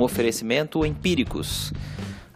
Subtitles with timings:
[0.00, 1.72] um oferecimento Empíricos.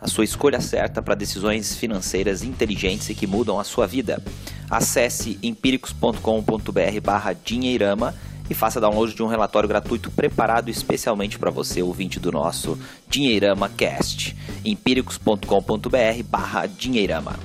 [0.00, 4.22] A sua escolha certa para decisões financeiras inteligentes e que mudam a sua vida.
[4.70, 8.14] Acesse empíricos.com.br barra dinheirama
[8.50, 13.70] e faça download de um relatório gratuito preparado especialmente para você, ouvinte do nosso Dinheirama
[13.70, 14.36] Cast.
[14.62, 17.38] empíricos.com.br barra dinheirama.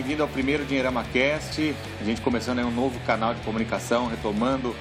[0.00, 1.76] Bem-vindo ao primeiro Dinheirama Cast.
[2.00, 4.74] A gente começando aí um novo canal de comunicação, retomando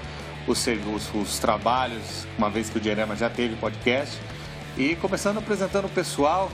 [0.47, 4.17] os, os, os trabalhos, uma vez que o Dinheirama já teve podcast.
[4.77, 6.49] E começando apresentando o pessoal,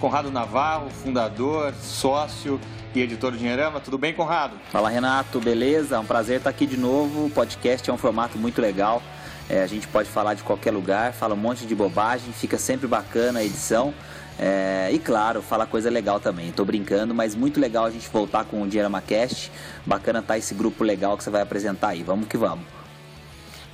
[0.00, 2.58] Conrado Navarro, fundador, sócio
[2.94, 3.80] e editor do Dinheirama.
[3.80, 4.56] Tudo bem, Conrado?
[4.72, 5.96] Fala, Renato, beleza?
[5.96, 7.26] É um prazer estar aqui de novo.
[7.26, 9.02] O podcast é um formato muito legal.
[9.46, 12.86] É, a gente pode falar de qualquer lugar, fala um monte de bobagem, fica sempre
[12.86, 13.92] bacana a edição.
[14.38, 16.52] É, e claro, fala coisa legal também.
[16.52, 19.50] Tô brincando, mas muito legal a gente voltar com o Dinheirama Cast.
[19.84, 22.02] Bacana tá esse grupo legal que você vai apresentar aí.
[22.02, 22.64] Vamos que vamos.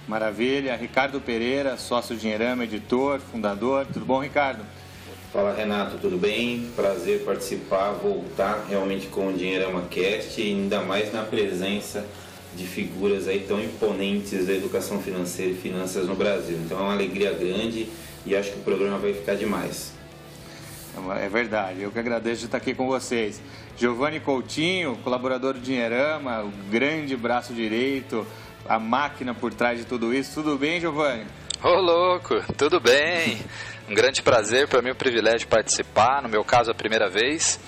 [0.06, 0.77] Maravilha.
[0.77, 3.86] Ricardo Pereira, sócio Dinheirama, editor, fundador.
[3.92, 4.64] Tudo bom, Ricardo?
[5.32, 6.69] Fala Renato, tudo bem?
[6.76, 12.04] Prazer participar, voltar realmente com o Dinheirama Cast e ainda mais na presença
[12.54, 16.58] de figuras aí tão imponentes da educação financeira e finanças no Brasil.
[16.62, 17.88] Então é uma alegria grande
[18.26, 19.92] e acho que o programa vai ficar demais.
[21.20, 23.40] É verdade, eu que agradeço de estar aqui com vocês.
[23.76, 28.26] Giovanni Coutinho, colaborador do Dinheirama, o grande braço direito,
[28.68, 30.34] a máquina por trás de tudo isso.
[30.42, 31.26] Tudo bem, Giovanni?
[31.62, 33.40] Ô, louco, tudo bem.
[33.88, 37.58] Um grande prazer, para mim um privilégio participar, no meu caso a primeira vez.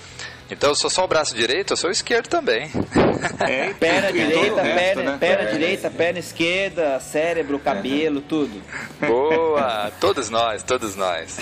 [0.49, 2.69] Então eu sou só o braço direito, eu sou o esquerdo também.
[3.39, 5.17] É, perna direita, resto, perna, né?
[5.19, 8.61] perna direita, perna esquerda, cérebro, cabelo, tudo.
[8.99, 11.37] Boa, todos nós, todos nós.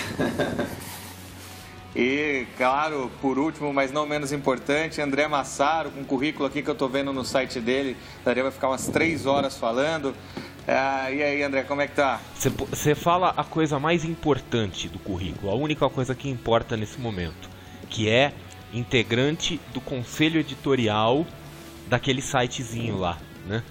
[1.94, 6.68] E, claro, por último, mas não menos importante, André Massaro, com um currículo aqui que
[6.68, 7.96] eu estou vendo no site dele.
[8.26, 10.12] André vai ficar umas três horas falando.
[10.66, 12.20] Ah, e aí, André, como é que tá?
[12.34, 17.48] Você fala a coisa mais importante do currículo, a única coisa que importa nesse momento,
[17.88, 18.32] que é
[18.72, 21.24] integrante do conselho editorial
[21.86, 23.62] daquele sitezinho lá, né?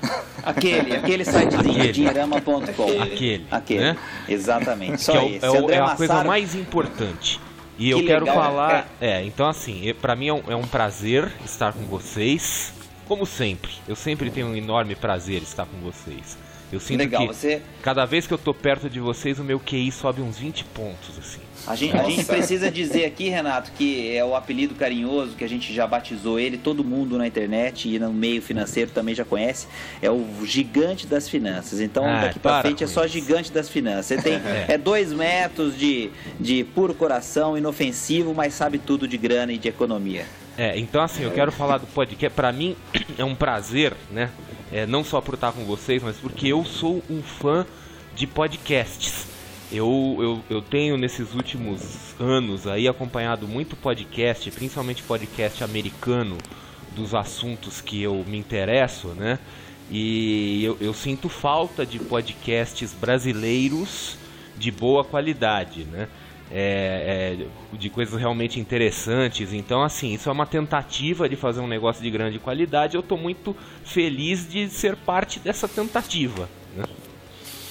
[0.44, 3.02] Aquele, aquele sitezinho, dinheirama.com.
[3.02, 3.46] Aquele.
[3.50, 3.80] Aquele.
[3.80, 3.96] Né?
[4.28, 5.02] Exatamente.
[5.02, 7.40] Só que é, é, é a coisa mais importante.
[7.78, 8.88] E que eu quero legal, falar.
[9.00, 9.10] É.
[9.10, 12.74] é, então assim, para mim é um, é um prazer estar com vocês.
[13.06, 16.36] Como sempre, eu sempre tenho um enorme prazer estar com vocês.
[16.72, 17.62] Eu sinto Legal, que você...
[17.82, 21.18] cada vez que eu tô perto de vocês, o meu QI sobe uns 20 pontos,
[21.18, 21.40] assim.
[21.66, 25.48] A gente, a gente, precisa dizer aqui, Renato, que é o apelido carinhoso que a
[25.48, 29.66] gente já batizou ele, todo mundo na internet e no meio financeiro também já conhece,
[30.00, 31.80] é o gigante das finanças.
[31.80, 33.14] Então ah, daqui para frente é só isso.
[33.14, 34.06] gigante das finanças.
[34.06, 34.66] Você tem é.
[34.68, 39.68] é dois metros de, de puro coração, inofensivo, mas sabe tudo de grana e de
[39.68, 40.24] economia.
[40.58, 42.34] É, então assim, eu quero falar do podcast.
[42.34, 42.76] Para mim
[43.16, 44.28] é um prazer, né?
[44.72, 47.64] É, não só por estar com vocês, mas porque eu sou um fã
[48.16, 49.28] de podcasts.
[49.70, 56.36] Eu, eu, eu tenho nesses últimos anos aí acompanhado muito podcast, principalmente podcast americano,
[56.96, 59.38] dos assuntos que eu me interesso, né?
[59.90, 64.18] E eu, eu sinto falta de podcasts brasileiros
[64.56, 66.08] de boa qualidade, né?
[66.50, 69.52] É, é, de coisas realmente interessantes.
[69.52, 72.94] Então, assim, isso é uma tentativa de fazer um negócio de grande qualidade.
[72.94, 73.54] Eu estou muito
[73.84, 76.48] feliz de ser parte dessa tentativa.
[76.74, 76.84] Né?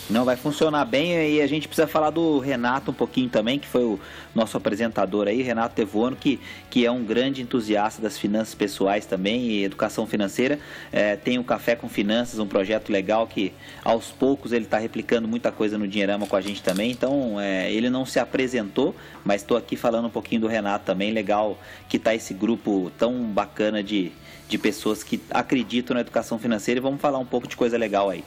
[0.10, 3.68] Não, vai funcionar bem e a gente precisa falar do Renato um pouquinho também, que
[3.68, 4.00] foi o
[4.34, 9.42] nosso apresentador aí, Renato Tevono, que, que é um grande entusiasta das finanças pessoais também
[9.42, 10.60] e educação financeira.
[10.94, 13.52] É, tem o Café com Finanças, um projeto legal que
[13.84, 16.90] aos poucos ele está replicando muita coisa no Dinheirama com a gente também.
[16.90, 18.96] Então, é, ele não se apresentou,
[19.26, 21.12] mas estou aqui falando um pouquinho do Renato também.
[21.12, 24.14] Legal que está esse grupo tão bacana de,
[24.48, 28.10] de pessoas que acreditam na educação financeira e vamos falar um pouco de coisa legal
[28.10, 28.24] aí.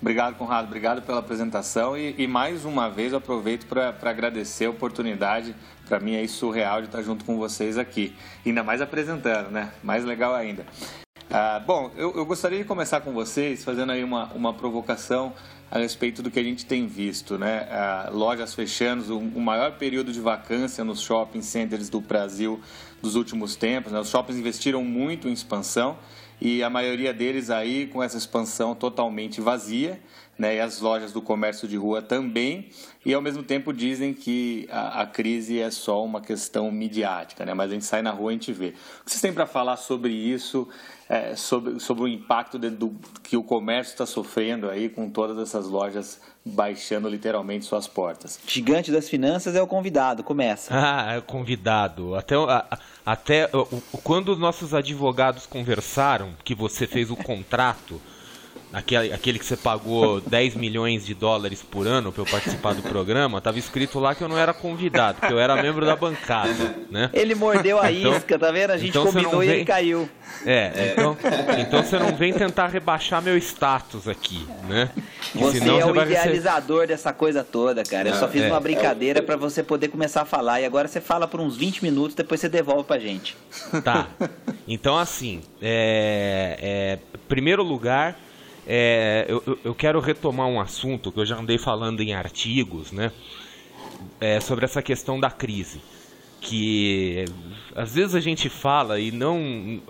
[0.00, 0.66] Obrigado, Conrado.
[0.66, 1.96] Obrigado pela apresentação.
[1.96, 5.54] E, e mais uma vez aproveito para agradecer a oportunidade.
[5.88, 8.14] Para mim é surreal de estar junto com vocês aqui.
[8.44, 9.72] Ainda mais apresentando, né?
[9.82, 10.66] Mais legal ainda.
[11.30, 15.32] Ah, bom, eu, eu, gostaria de começar com vocês fazendo aí uma, uma provocação
[15.68, 17.66] a respeito do que a gente tem visto, né?
[17.68, 22.60] Ah, lojas fechando, o, o, maior período de vacância nos shopping centers do Brasil
[23.02, 23.92] dos últimos tempos.
[23.92, 23.98] Né?
[23.98, 25.98] Os shoppings investiram muito em expansão
[26.40, 30.00] e a maioria deles aí com essa expansão totalmente vazia,
[30.38, 32.68] né, e as lojas do comércio de rua também,
[33.04, 37.54] e ao mesmo tempo dizem que a, a, crise é só uma questão midiática, né,
[37.54, 38.68] mas a gente sai na rua e a gente vê.
[39.00, 40.68] O que vocês têm para falar sobre isso,
[41.08, 45.38] é, sobre, sobre o impacto de, do, que o comércio está sofrendo aí com todas
[45.38, 48.38] essas lojas baixando literalmente suas portas?
[48.46, 50.74] Gigante das finanças é o convidado, começa.
[50.96, 52.14] Ah, é o convidado.
[52.14, 52.34] Até,
[53.06, 53.48] até
[54.02, 58.02] quando os nossos advogados conversaram que você fez o contrato
[58.76, 62.82] aquele, aquele que você pagou 10 milhões de dólares por ano para eu participar do
[62.82, 66.76] programa, tava escrito lá que eu não era convidado, que eu era membro da bancada,
[66.90, 67.08] né?
[67.14, 68.72] Ele mordeu a então, isca, tá vendo?
[68.72, 69.48] A gente então combinou vem...
[69.48, 70.08] e ele caiu.
[70.44, 71.16] É, então,
[71.58, 74.90] então você não vem tentar rebaixar meu status aqui, né?
[75.34, 76.86] Você é o idealizador receber...
[76.86, 78.10] dessa coisa toda, cara.
[78.10, 80.86] Eu só fiz é, uma brincadeira é para você poder começar a falar e agora
[80.86, 83.36] você fala por uns 20 minutos, depois você devolve pra gente.
[83.82, 84.08] Tá.
[84.68, 88.18] Então assim, é, é primeiro lugar,
[88.66, 93.12] é, eu, eu quero retomar um assunto que eu já andei falando em artigos, né?
[94.20, 95.80] É, sobre essa questão da crise.
[96.40, 97.24] Que
[97.74, 99.80] às vezes a gente fala, e não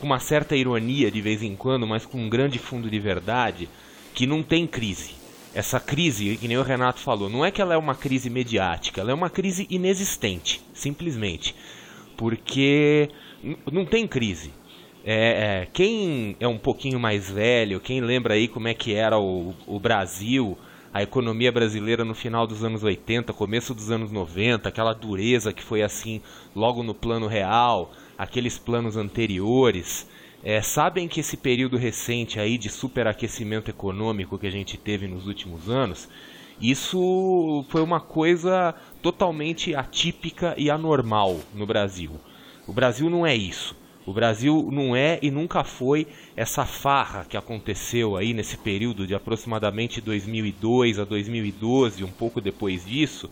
[0.00, 3.68] com uma certa ironia de vez em quando, mas com um grande fundo de verdade,
[4.14, 5.14] que não tem crise.
[5.54, 9.00] Essa crise, que nem o Renato falou, não é que ela é uma crise mediática,
[9.00, 11.54] ela é uma crise inexistente, simplesmente.
[12.16, 13.10] Porque
[13.70, 14.50] não tem crise.
[15.04, 19.18] É, é, quem é um pouquinho mais velho, quem lembra aí como é que era
[19.18, 20.56] o, o Brasil,
[20.94, 25.62] a economia brasileira no final dos anos 80, começo dos anos 90, aquela dureza que
[25.62, 26.20] foi assim
[26.54, 30.08] logo no plano real, aqueles planos anteriores,
[30.44, 35.26] é, sabem que esse período recente aí de superaquecimento econômico que a gente teve nos
[35.26, 36.08] últimos anos,
[36.60, 42.12] isso foi uma coisa totalmente atípica e anormal no Brasil.
[42.68, 43.81] O Brasil não é isso.
[44.04, 49.14] O Brasil não é e nunca foi essa farra que aconteceu aí nesse período de
[49.14, 53.30] aproximadamente 2002 a 2012, um pouco depois disso,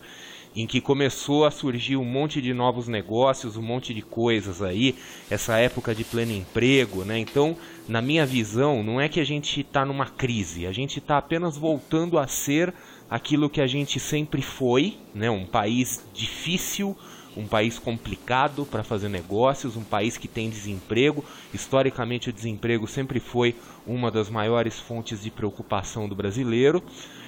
[0.55, 4.95] em que começou a surgir um monte de novos negócios, um monte de coisas aí,
[5.29, 7.17] essa época de pleno emprego, né?
[7.19, 7.55] Então,
[7.87, 11.57] na minha visão, não é que a gente está numa crise, a gente está apenas
[11.57, 12.73] voltando a ser
[13.09, 15.29] aquilo que a gente sempre foi, né?
[15.29, 16.97] Um país difícil,
[17.35, 21.23] um país complicado para fazer negócios, um país que tem desemprego.
[21.53, 23.55] Historicamente, o desemprego sempre foi
[23.85, 26.83] uma das maiores fontes de preocupação do brasileiro.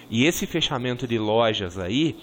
[0.10, 2.18] E esse fechamento de lojas aí,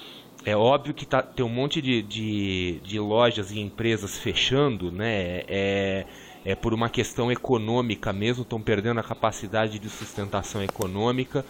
[0.45, 5.43] é óbvio que tá, tem um monte de, de, de lojas e empresas fechando, né?
[5.49, 6.07] É,
[6.45, 11.45] é por uma questão econômica mesmo, estão perdendo a capacidade de sustentação econômica,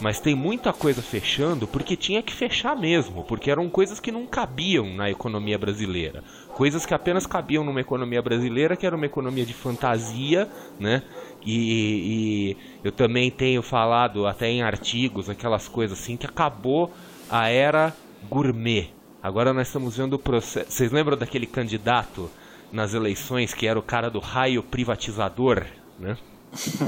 [0.00, 4.26] mas tem muita coisa fechando porque tinha que fechar mesmo, porque eram coisas que não
[4.26, 6.22] cabiam na economia brasileira,
[6.54, 10.48] coisas que apenas cabiam numa economia brasileira, que era uma economia de fantasia,
[10.78, 11.02] né?
[11.44, 16.92] E, e eu também tenho falado até em artigos aquelas coisas assim que acabou
[17.30, 17.94] a era
[18.28, 18.90] gourmet.
[19.22, 20.70] Agora nós estamos vendo o processo.
[20.70, 22.30] Vocês lembram daquele candidato?
[22.72, 25.64] Nas eleições, que era o cara do raio privatizador,
[25.98, 26.16] né?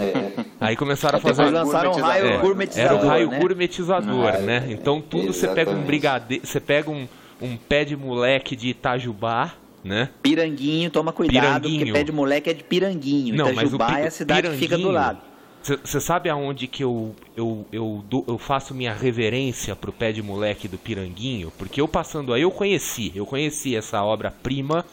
[0.01, 0.45] É.
[0.61, 1.51] Aí começaram a fazer.
[1.51, 2.97] Lançaram um raio é, gourmetizador.
[2.97, 3.39] Era o raio né?
[3.39, 4.67] gourmetizador, ah, né?
[4.71, 7.07] Então tudo você pega um brigadeiro, você pega um,
[7.41, 9.55] um pé de moleque de Itajubá,
[9.85, 10.09] né?
[10.23, 11.79] Piranguinho, toma cuidado, piranguinho.
[11.79, 13.37] porque pé de moleque é de Piranguinho.
[13.37, 15.29] Não, Itajubá mas é a cidade que fica do lado.
[15.63, 20.23] Você sabe aonde que eu, eu, eu, do, eu faço minha reverência pro pé de
[20.23, 21.53] moleque do Piranguinho?
[21.59, 24.85] Porque eu passando aí, eu conheci, eu conheci essa obra-prima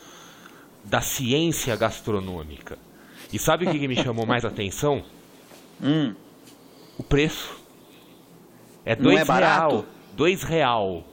[0.85, 2.77] da ciência gastronômica.
[3.33, 5.03] E sabe o que, que me chamou mais atenção?
[5.81, 6.13] Hum.
[6.97, 7.59] O preço.
[8.85, 9.85] É dois é real.
[10.15, 11.03] Dois real.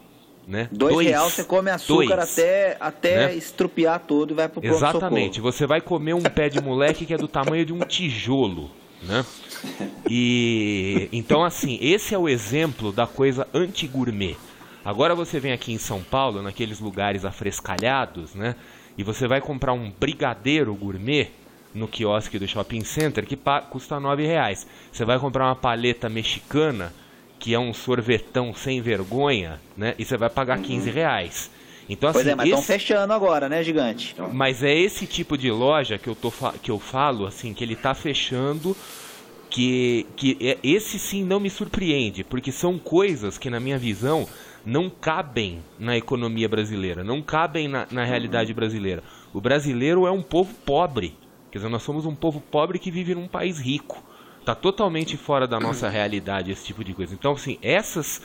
[0.46, 0.68] Né?
[0.70, 3.34] Dois, dois real você come açúcar dois, até, até né?
[3.34, 5.40] estrupiar todo e vai pro Exatamente.
[5.40, 8.70] Você vai comer um pé de moleque que é do tamanho de um tijolo.
[9.02, 9.24] Né?
[10.08, 14.36] E então assim, esse é o exemplo da coisa anti-gourmet.
[14.84, 18.56] Agora você vem aqui em São Paulo, naqueles lugares afrescalhados, né?
[18.96, 21.30] E você vai comprar um brigadeiro gourmet
[21.74, 23.38] no quiosque do shopping center que
[23.70, 24.66] custa nove reais.
[24.92, 26.92] Você vai comprar uma paleta mexicana
[27.38, 29.94] que é um sorvetão sem vergonha, né?
[29.98, 30.64] E você vai pagar uhum.
[30.64, 31.50] 15 reais.
[31.88, 32.72] Então, pois assim, é, mas estão esse...
[32.72, 34.14] fechando agora, né, gigante?
[34.32, 36.32] Mas é esse tipo de loja que eu, tô
[36.62, 38.76] que eu falo, assim, que ele está fechando,
[39.50, 44.28] que, que é, esse sim não me surpreende, porque são coisas que, na minha visão,
[44.64, 49.02] não cabem na economia brasileira, não cabem na, na realidade brasileira.
[49.32, 51.16] O brasileiro é um povo pobre.
[51.50, 54.02] Quer dizer, nós somos um povo pobre que vive num país rico.
[54.40, 57.14] Está totalmente fora da nossa realidade esse tipo de coisa.
[57.14, 58.22] Então, assim, essas,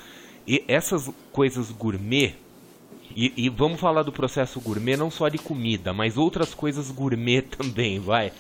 [0.68, 2.36] essas coisas gourmet,
[3.16, 7.42] e, e, vamos falar do processo gourmet não só de comida, mas outras coisas gourmet
[7.58, 8.32] também, vai.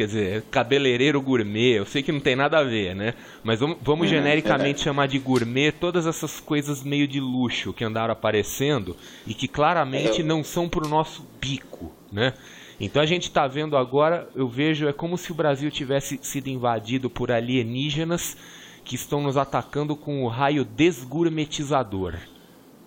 [0.00, 3.12] Quer dizer, cabeleireiro gourmet, eu sei que não tem nada a ver, né?
[3.44, 4.16] Mas vamos, vamos uhum.
[4.16, 9.46] genericamente chamar de gourmet todas essas coisas meio de luxo que andaram aparecendo e que
[9.46, 12.32] claramente não são pro nosso pico, né?
[12.80, 16.48] Então a gente está vendo agora, eu vejo, é como se o Brasil tivesse sido
[16.48, 18.38] invadido por alienígenas
[18.82, 22.14] que estão nos atacando com o raio desgourmetizador.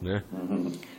[0.03, 0.21] Né?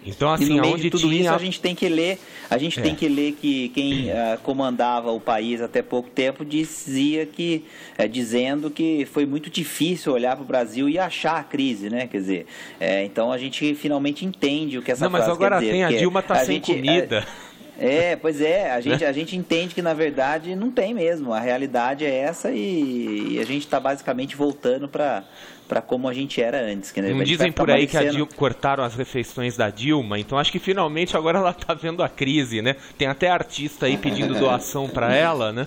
[0.06, 1.20] Então assim, e no meio de tudo tinha...
[1.20, 2.18] isso a gente tem que ler,
[2.48, 2.82] a gente é.
[2.82, 7.64] tem que ler que quem uh, comandava o país até pouco tempo dizia que,
[7.98, 12.06] uh, dizendo que foi muito difícil olhar para o Brasil e achar a crise, né?
[12.06, 12.46] Quer dizer,
[12.80, 15.90] uh, então a gente finalmente entende o que essa Não, mas agora dizer, tem a
[15.90, 17.26] Dilma tá a sem gente, comida.
[17.78, 21.40] É, pois é, a gente, a gente entende que na verdade não tem mesmo, a
[21.40, 25.24] realidade é essa e, a gente está basicamente voltando para
[25.66, 26.92] para como a gente era antes.
[26.92, 27.10] Que, né?
[27.10, 31.16] Não dizem por aí que Dilma, cortaram as refeições da Dilma, então acho que finalmente
[31.16, 32.76] agora ela está vendo a crise, né?
[32.98, 35.66] Tem até artista aí pedindo doação para ela, né?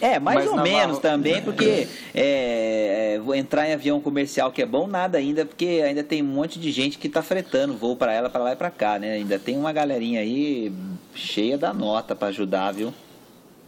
[0.00, 4.66] É, mais Mas ou menos também, porque é, vou entrar em avião comercial que é
[4.66, 8.12] bom nada ainda, porque ainda tem um monte de gente que está fretando voo para
[8.12, 9.14] ela, para lá e para cá, né?
[9.14, 10.72] Ainda tem uma galerinha aí
[11.14, 12.92] cheia da nota para ajudar, viu?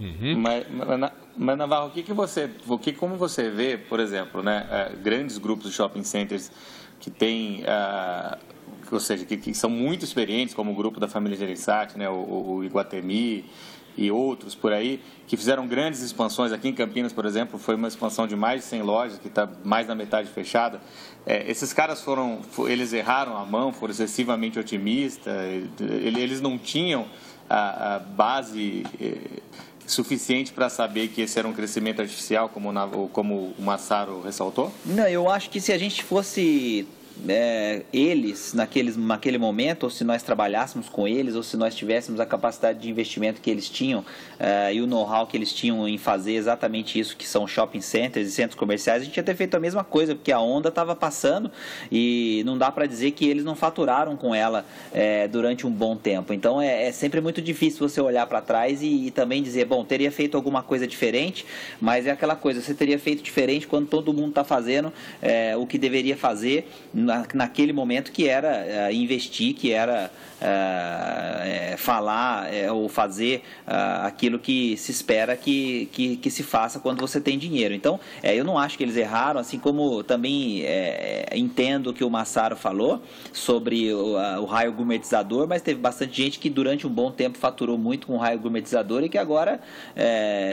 [0.00, 0.38] Uhum.
[0.38, 4.42] Mas, mas, mas, Navarro, o que, que você, o que, como você vê, por exemplo,
[4.42, 6.50] né, uh, grandes grupos de shopping centers
[6.99, 8.38] que têm, uh,
[8.90, 12.54] ou seja, que, que, são muito experientes, como o grupo da família Gereissati, né, o,
[12.56, 13.44] o Iguatemi,
[14.00, 16.52] e outros por aí, que fizeram grandes expansões.
[16.52, 19.49] Aqui em Campinas, por exemplo, foi uma expansão de mais de 100 lojas, que está
[19.62, 20.80] mais da metade fechada.
[21.26, 25.35] É, esses caras foram, eles erraram a mão, foram excessivamente otimistas,
[25.78, 27.07] eles não tinham
[27.49, 29.16] a, a base é,
[29.87, 32.73] suficiente para saber que esse era um crescimento artificial, como,
[33.09, 34.73] como o Massaro ressaltou?
[34.87, 36.87] Não, eu acho que se a gente fosse
[37.28, 42.20] é, eles naqueles, naquele momento, ou se nós trabalhássemos com eles, ou se nós tivéssemos
[42.20, 44.04] a capacidade de investimento que eles tinham
[44.38, 48.28] é, e o know-how que eles tinham em fazer exatamente isso que são shopping centers
[48.28, 50.94] e centros comerciais, a gente ia ter feito a mesma coisa, porque a onda estava
[50.94, 51.50] passando
[51.90, 55.96] e não dá para dizer que eles não faturaram com ela é, durante um bom
[55.96, 56.32] tempo.
[56.32, 59.84] Então é, é sempre muito difícil você olhar para trás e, e, também dizer, bom,
[59.84, 61.44] teria feito alguma coisa diferente,
[61.80, 65.66] mas é aquela coisa, você teria feito diferente quando todo mundo está fazendo é, o
[65.66, 66.68] que deveria fazer
[67.11, 70.45] na, naquele momento que era uh, investir, que era uh,
[71.43, 76.79] é, falar é, ou fazer uh, aquilo que se espera que, que, que, se faça
[76.79, 77.75] quando você tem dinheiro.
[77.75, 80.64] Então, é, eu não acho que eles erraram, assim como também
[81.35, 83.02] entendo o que o Massaro falou
[83.33, 87.76] sobre o, o, raio gourmetizador, mas teve bastante gente que durante um bom tempo faturou
[87.76, 89.61] muito com o raio gourmetizador e que agora...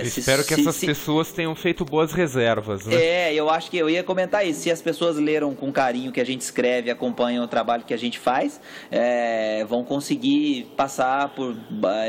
[0.04, 2.96] Se, espero que se, essas se, pessoas tenham feito boas reservas, né?
[2.96, 4.62] É, eu acho que eu ia comentar isso.
[4.62, 7.98] Se as pessoas leram com carinho que a gente escreve, acompanham o trabalho que a
[7.98, 8.60] gente faz,
[8.92, 11.56] é, vão conseguir passar por,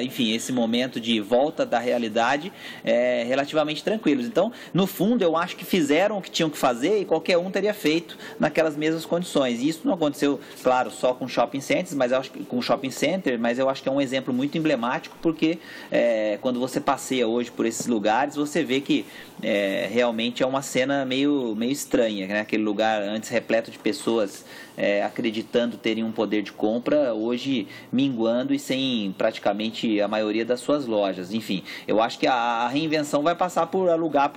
[0.03, 2.53] enfim, esse momento de volta da realidade
[2.85, 4.27] é, relativamente tranquilos.
[4.27, 7.51] Então, no fundo, eu acho que fizeram o que tinham que fazer e qualquer um
[7.51, 9.61] teria feito naquelas mesmas condições.
[9.61, 13.39] E isso não aconteceu, claro, só com shopping centers, mas acho que com shopping center,
[13.39, 15.59] mas eu acho que é um exemplo muito emblemático porque
[15.91, 19.05] é, quando você passeia hoje por esses lugares, você vê que
[19.43, 22.41] é, realmente é uma cena meio, meio estranha, né?
[22.41, 24.45] Aquele lugar antes repleto de pessoas
[24.79, 30.61] é, acreditando terem um poder de compra, hoje minguando e sem praticamente a maioria das
[30.61, 31.35] suas lojas.
[31.35, 34.33] Enfim, eu acho que a, a reinvenção vai passar por alugar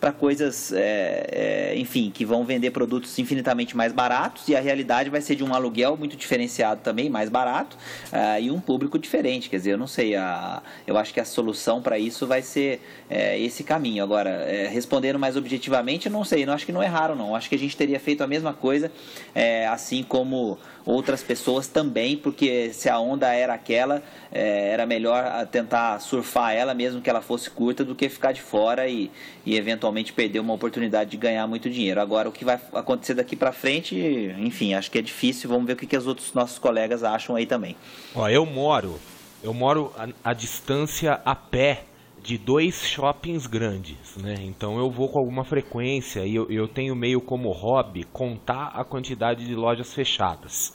[0.00, 1.26] para coisas, é,
[1.72, 5.44] é, enfim, que vão vender produtos infinitamente mais baratos e a realidade vai ser de
[5.44, 7.76] um aluguel muito diferenciado também, mais barato,
[8.12, 9.50] uh, e um público diferente.
[9.50, 12.80] Quer dizer, eu não sei, a, eu acho que a solução para isso vai ser
[13.10, 14.02] é, esse caminho.
[14.02, 17.36] Agora, é, respondendo mais objetivamente, eu não sei, não acho que não erraram, não.
[17.36, 18.90] Acho que a gente teria feito a mesma coisa,
[19.34, 25.46] é, assim como outras pessoas também, porque se a onda era aquela, é, era melhor
[25.48, 29.10] tentar surfar ela, mesmo que ela fosse curta, do que ficar de fora e,
[29.44, 32.00] e eventualmente perder uma oportunidade de ganhar muito dinheiro.
[32.00, 33.96] Agora, o que vai acontecer daqui para frente,
[34.38, 35.50] enfim, acho que é difícil.
[35.50, 37.76] Vamos ver o que, que os outros nossos colegas acham aí também.
[38.14, 38.98] Ó, eu moro,
[39.42, 41.84] eu moro a, a distância a pé
[42.22, 44.36] de dois shoppings grandes, né?
[44.40, 48.84] Então eu vou com alguma frequência e eu, eu tenho meio como hobby contar a
[48.84, 50.72] quantidade de lojas fechadas.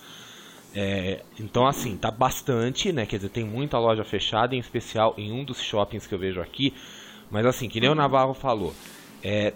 [0.75, 3.05] É, então assim, tá bastante, né?
[3.05, 6.41] Quer dizer, tem muita loja fechada, em especial em um dos shoppings que eu vejo
[6.41, 6.73] aqui.
[7.31, 8.73] Mas assim, que nem o Navarro falou,
[9.23, 9.53] é,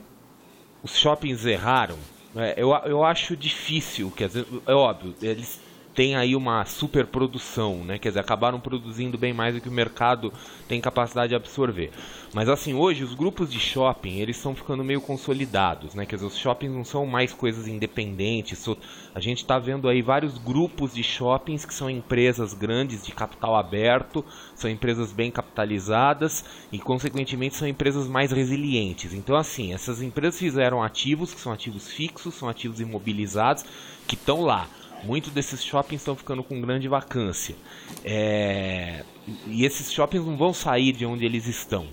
[0.81, 1.97] os shoppings erraram.
[2.35, 5.59] É, eu, eu acho difícil, quer dizer, é óbvio, eles
[5.93, 7.99] tem aí uma superprodução, né?
[7.99, 10.31] Quer dizer, acabaram produzindo bem mais do que o mercado
[10.67, 11.91] tem capacidade de absorver.
[12.33, 16.05] Mas assim, hoje os grupos de shopping, eles estão ficando meio consolidados, né?
[16.05, 18.65] Quer dizer, os shoppings não são mais coisas independentes.
[19.13, 23.55] A gente está vendo aí vários grupos de shoppings que são empresas grandes de capital
[23.55, 24.23] aberto,
[24.55, 29.13] são empresas bem capitalizadas e consequentemente são empresas mais resilientes.
[29.13, 33.65] Então assim, essas empresas fizeram ativos, que são ativos fixos, são ativos imobilizados,
[34.07, 34.67] que estão lá
[35.03, 37.55] Muitos desses shoppings estão ficando com grande vacância.
[38.03, 39.03] É...
[39.47, 41.87] E esses shoppings não vão sair de onde eles estão.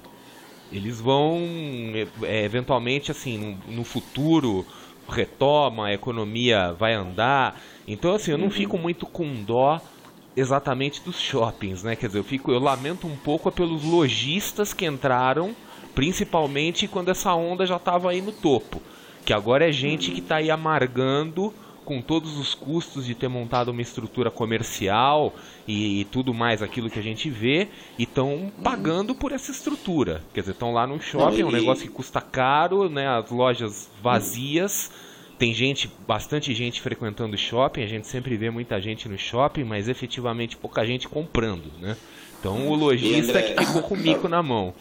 [0.70, 1.40] Eles vão,
[2.22, 4.66] é, eventualmente, assim, no, no, futuro,
[5.08, 7.58] retoma, a economia vai andar.
[7.86, 9.80] Então, assim, eu não fico muito com dó
[10.36, 11.96] exatamente dos shoppings, né?
[11.96, 15.56] Quer dizer, eu, fico, eu lamento um pouco pelos lojistas que entraram,
[15.94, 18.82] principalmente quando essa onda já estava aí no topo.
[19.24, 21.52] Que agora é gente que está aí amargando
[21.88, 25.35] com todos os custos de ter montado uma estrutura comercial
[25.66, 27.66] e, e tudo mais aquilo que a gente vê
[27.99, 30.23] e estão pagando por essa estrutura.
[30.35, 33.09] Quer dizer, estão lá no shopping, é um negócio que custa caro, né?
[33.09, 34.90] As lojas vazias.
[35.38, 39.64] Tem gente, bastante gente frequentando o shopping, a gente sempre vê muita gente no shopping,
[39.64, 41.97] mas efetivamente pouca gente comprando, né?
[42.38, 44.75] Então o lojista que ficou com o mico na mão.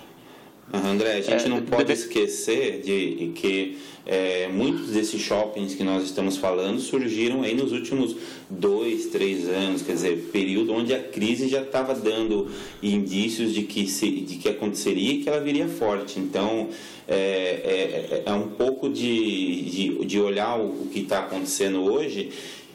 [0.71, 6.03] André, a gente é, não pode esquecer de que é, muitos desses shoppings que nós
[6.03, 8.15] estamos falando surgiram aí nos últimos
[8.50, 12.50] dois, três anos, quer dizer, período onde a crise já estava dando
[12.83, 16.19] indícios de que, se, de que aconteceria e que ela viria forte.
[16.19, 16.69] Então,
[17.07, 22.29] é, é, é um pouco de, de, de olhar o que está acontecendo hoje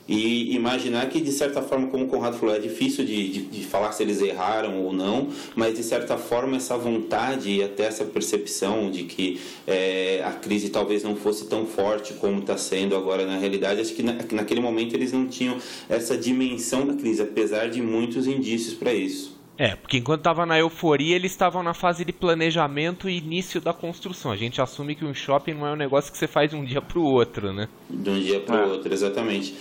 [0.08, 3.64] e imaginar que, de certa forma, como o Conrado falou, é difícil de, de, de,
[3.64, 8.04] falar se eles erraram ou não, mas de certa forma essa vontade e até essa
[8.04, 13.24] percepção de que é, a crise talvez não fosse tão forte como está sendo agora
[13.24, 15.56] na realidade, acho que na, naquele momento eles não tinham
[15.88, 19.40] essa dimensão da crise, apesar de muitos indícios para isso.
[19.58, 23.72] É, porque enquanto estava na euforia, eles estavam na fase de planejamento e início da
[23.72, 24.32] construção.
[24.32, 26.64] A gente assume que um shopping não é um negócio que você faz de um
[26.64, 27.68] dia para o outro, né?
[27.88, 28.72] De um dia para o ah.
[28.72, 29.54] outro, exatamente.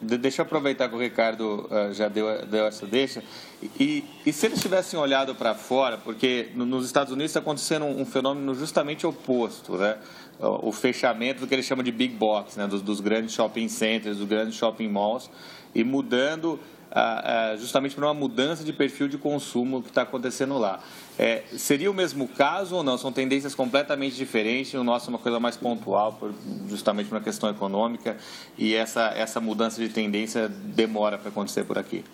[0.00, 3.24] Deixa eu aproveitar que o Ricardo uh, já deu, deu, essa deixa.
[3.80, 7.86] E, e se eles tivessem olhado para fora, porque no, nos Estados Unidos está acontecendo
[7.86, 9.96] um, um, fenômeno justamente oposto, né?
[10.38, 12.66] O, o, fechamento do que eles chamam de big box, né?
[12.66, 15.30] dos, dos grandes shopping centers, dos grandes shopping malls,
[15.74, 16.60] e mudando
[17.58, 20.80] justamente para uma mudança de perfil de consumo que está acontecendo lá.
[21.18, 22.96] É, seria o mesmo caso ou não?
[22.96, 24.74] São tendências completamente diferentes.
[24.74, 26.34] O nosso é uma coisa mais pontual, por,
[26.68, 28.16] justamente por uma questão econômica,
[28.56, 32.04] e essa, essa mudança de tendência demora para acontecer por aqui.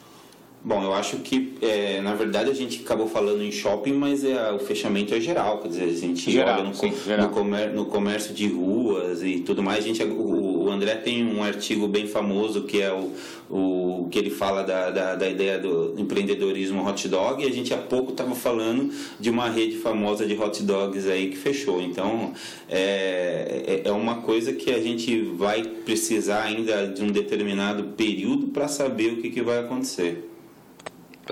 [0.64, 4.52] Bom, eu acho que, é, na verdade, a gente acabou falando em shopping, mas é,
[4.52, 5.58] o fechamento é geral.
[5.58, 9.40] Quer dizer, a gente geral, olha no, sim, no, comer, no, comércio de ruas e
[9.40, 9.78] tudo mais.
[9.78, 13.10] A gente, o, o, André tem um artigo bem famoso que é o,
[13.50, 17.42] o que ele fala da, da, da ideia do empreendedorismo hot dog.
[17.42, 21.30] E a gente há pouco estava falando de uma rede famosa de hot dogs aí
[21.30, 21.82] que fechou.
[21.82, 22.34] Então,
[22.68, 28.46] é, é, é uma coisa que a gente vai precisar ainda de um determinado período
[28.46, 30.28] para saber o que, que vai acontecer.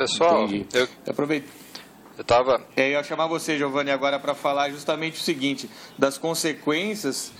[0.00, 0.66] Pessoal, Entendi.
[0.72, 1.46] eu aproveito.
[2.16, 2.60] Eu tava.
[2.76, 7.32] É, eu ia chamar você, Giovanni, agora para falar justamente o seguinte: das consequências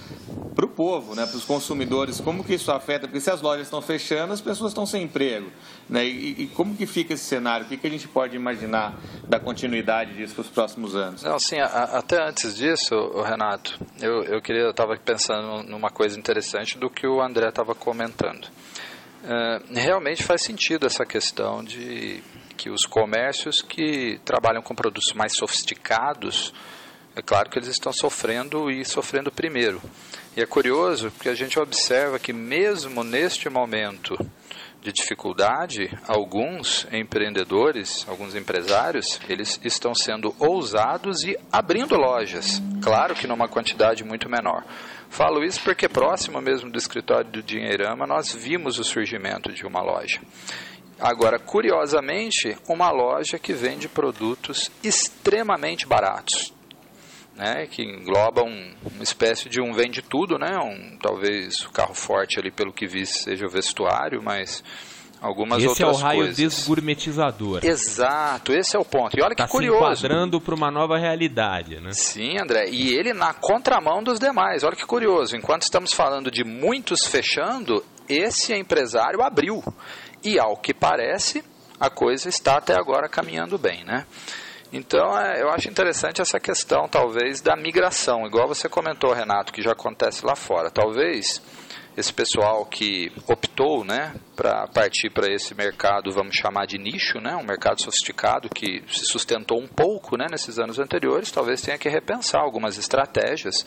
[0.54, 3.06] para o povo, né, para os consumidores, como que isso afeta?
[3.06, 5.50] Porque se as lojas estão fechando, as pessoas estão sem emprego,
[5.88, 6.04] né?
[6.06, 7.64] E, e como que fica esse cenário?
[7.64, 11.22] O que, que a gente pode imaginar da continuidade disso para os próximos anos?
[11.22, 16.18] Não, assim, a, até antes disso, Renato, eu, eu queria, eu estava pensando numa coisa
[16.18, 18.46] interessante do que o André estava comentando.
[19.22, 22.22] Uh, realmente faz sentido essa questão de
[22.60, 26.52] que os comércios que trabalham com produtos mais sofisticados,
[27.16, 29.80] é claro que eles estão sofrendo e sofrendo primeiro.
[30.36, 34.14] E é curioso porque a gente observa que mesmo neste momento
[34.82, 42.62] de dificuldade, alguns empreendedores, alguns empresários, eles estão sendo ousados e abrindo lojas.
[42.82, 44.64] Claro que numa quantidade muito menor.
[45.08, 49.82] Falo isso porque próximo mesmo do escritório do Dinheirama nós vimos o surgimento de uma
[49.82, 50.20] loja.
[51.00, 56.52] Agora, curiosamente, uma loja que vende produtos extremamente baratos,
[57.34, 61.94] né, que engloba um, uma espécie de um vende tudo, né, um, talvez o carro
[61.94, 64.62] forte ali pelo que vi seja o vestuário, mas
[65.22, 65.96] algumas esse outras coisas.
[65.96, 66.36] Esse é o raio coisas.
[66.36, 67.60] desgourmetizador.
[67.64, 69.18] Exato, esse é o ponto.
[69.18, 69.78] E olha tá que curioso.
[69.78, 71.92] Se enquadrando para uma nova realidade, né?
[71.92, 72.68] Sim, André.
[72.70, 74.64] E ele na contramão dos demais.
[74.64, 75.36] Olha que curioso.
[75.36, 79.62] Enquanto estamos falando de muitos fechando, esse empresário abriu.
[80.22, 81.42] E ao que parece,
[81.78, 84.06] a coisa está até agora caminhando bem, né?
[84.72, 89.62] Então, é, eu acho interessante essa questão, talvez, da migração, igual você comentou, Renato, que
[89.62, 90.70] já acontece lá fora.
[90.70, 91.42] Talvez
[91.96, 97.34] esse pessoal que optou né, para partir para esse mercado, vamos chamar de nicho, né,
[97.34, 101.88] um mercado sofisticado que se sustentou um pouco né, nesses anos anteriores, talvez tenha que
[101.88, 103.66] repensar algumas estratégias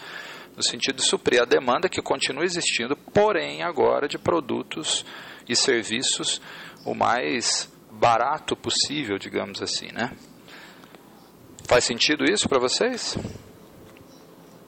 [0.55, 5.05] no sentido de suprir a demanda que continua existindo, porém agora de produtos
[5.47, 6.41] e serviços
[6.85, 10.11] o mais barato possível, digamos assim, né?
[11.65, 13.17] Faz sentido isso para vocês?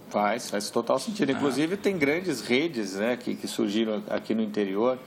[0.09, 1.31] Faz, faz total sentido.
[1.31, 4.97] Inclusive, tem grandes redes né, que, que surgiram aqui no interior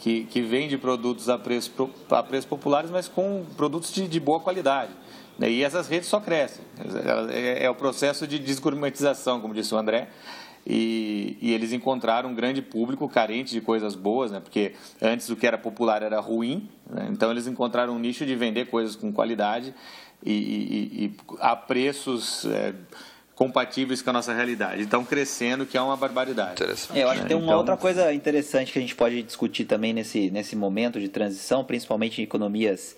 [0.00, 1.72] que, que vendem produtos a preço,
[2.10, 4.92] a preço populares, mas com produtos de, de boa qualidade.
[5.46, 6.64] E essas redes só crescem.
[7.30, 10.08] É, é o processo de desgourmetização, como disse o André.
[10.66, 14.38] E, e, eles encontraram um grande público carente de coisas boas, né?
[14.38, 17.08] porque antes o que era popular era ruim, né?
[17.10, 19.72] então eles encontraram um nicho de vender coisas com qualidade
[20.22, 22.74] e, e, e a preços é,
[23.34, 24.82] compatíveis com a nossa realidade.
[24.82, 26.62] Então, crescendo, que é uma barbaridade.
[26.62, 27.58] É, eu acho que tem uma então...
[27.58, 32.20] outra coisa interessante que a gente pode discutir também nesse, nesse momento de transição, principalmente
[32.20, 32.96] em economias.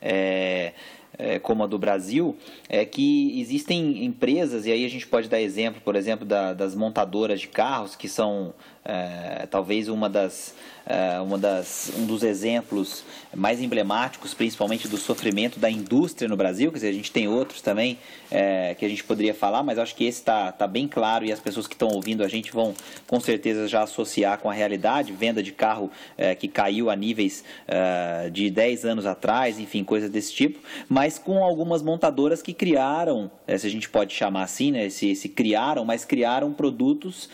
[0.00, 0.74] É,
[1.18, 2.36] é, como a do Brasil,
[2.68, 6.74] é que existem empresas, e aí a gente pode dar exemplo, por exemplo, da, das
[6.74, 8.54] montadoras de carros, que são
[8.84, 10.54] é, talvez uma das,
[10.88, 16.70] é, uma das, um dos exemplos mais emblemáticos, principalmente do sofrimento da indústria no Brasil.
[16.70, 17.98] Quer dizer, a gente tem outros também
[18.30, 21.32] é, que a gente poderia falar, mas acho que esse está tá bem claro e
[21.32, 22.74] as pessoas que estão ouvindo a gente vão
[23.06, 25.12] com certeza já associar com a realidade.
[25.12, 30.10] Venda de carro é, que caiu a níveis é, de 10 anos atrás, enfim, coisas
[30.10, 34.72] desse tipo, mas com algumas montadoras que criaram, é, se a gente pode chamar assim,
[34.72, 37.28] né, se, se criaram, mas criaram produtos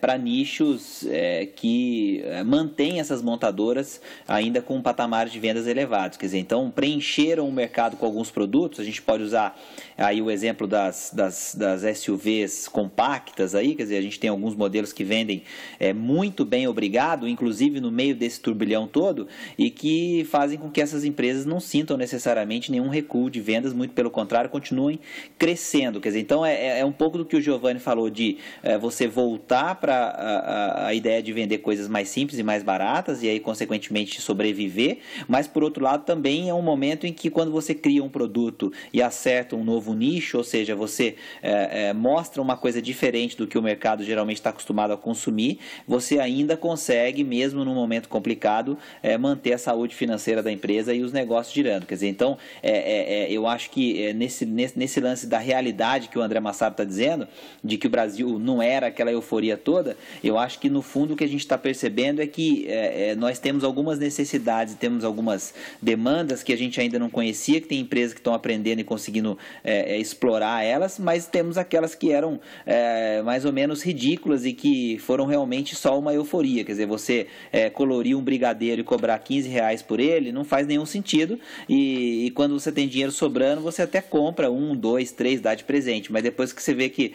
[0.00, 2.22] para nicho nichos é, que
[2.54, 6.16] mantêm essas montadoras ainda com um patamar de vendas elevados.
[6.16, 8.78] Quer dizer, então preencheram o mercado com alguns produtos.
[8.78, 9.58] A gente pode usar
[9.98, 14.54] aí o exemplo das, das, das SUVs compactas aí, quer dizer, a gente tem alguns
[14.54, 15.42] modelos que vendem
[15.80, 19.26] é, muito bem obrigado, inclusive no meio desse turbilhão todo,
[19.58, 23.94] e que fazem com que essas empresas não sintam necessariamente nenhum recuo de vendas, muito
[23.94, 25.00] pelo contrário, continuem
[25.38, 26.00] crescendo.
[26.00, 28.78] Quer dizer, então é, é, é um pouco do que o Giovanni falou de é,
[28.78, 33.28] você voltar para a, a, ideia de vender coisas mais simples e mais baratas e
[33.28, 37.74] aí, consequentemente, sobreviver, mas por outro lado também é um momento em que quando você
[37.74, 42.56] cria um produto e acerta um novo nicho, ou seja, você é, é, mostra uma
[42.56, 47.64] coisa diferente do que o mercado geralmente está acostumado a consumir, você ainda consegue, mesmo
[47.64, 51.86] num momento complicado, é, manter a saúde financeira da empresa e os negócios girando.
[51.86, 56.08] Quer dizer, então, é, é, é, eu acho que nesse, nesse, nesse lance da realidade
[56.08, 57.26] que o André Massaro está dizendo,
[57.62, 61.16] de que o Brasil não era aquela euforia toda, eu acho que no fundo o
[61.16, 62.33] que a gente está percebendo é que
[62.66, 67.60] é, é, nós temos algumas necessidades, temos algumas demandas que a gente ainda não conhecia,
[67.60, 71.94] que tem empresas que estão aprendendo e conseguindo é, é explorar elas, mas temos aquelas
[71.94, 76.64] que eram é, mais ou menos ridículas e que foram realmente só uma euforia.
[76.64, 80.66] Quer dizer, você é, colorir um brigadeiro e cobrar 15 reais por ele não faz
[80.66, 81.38] nenhum sentido.
[81.68, 85.64] E, e, quando você tem dinheiro sobrando, você até compra um, dois, três, dá de
[85.64, 86.12] presente.
[86.12, 87.12] Mas depois que você vê que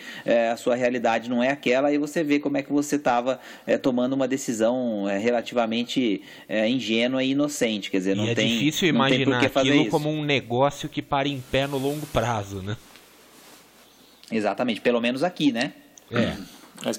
[0.52, 3.40] a sua realidade não é aquela, aí você vê como é que você estava
[3.82, 7.92] tomando uma decisão é, relativamente é, ingênua e inocente.
[7.92, 11.40] Quer dizer, não e é tem, difícil imaginar aquilo como um negócio que para em
[11.40, 12.76] pé no longo prazo, né?
[14.32, 15.74] Exatamente, pelo menos aqui, né?
[16.12, 16.36] É.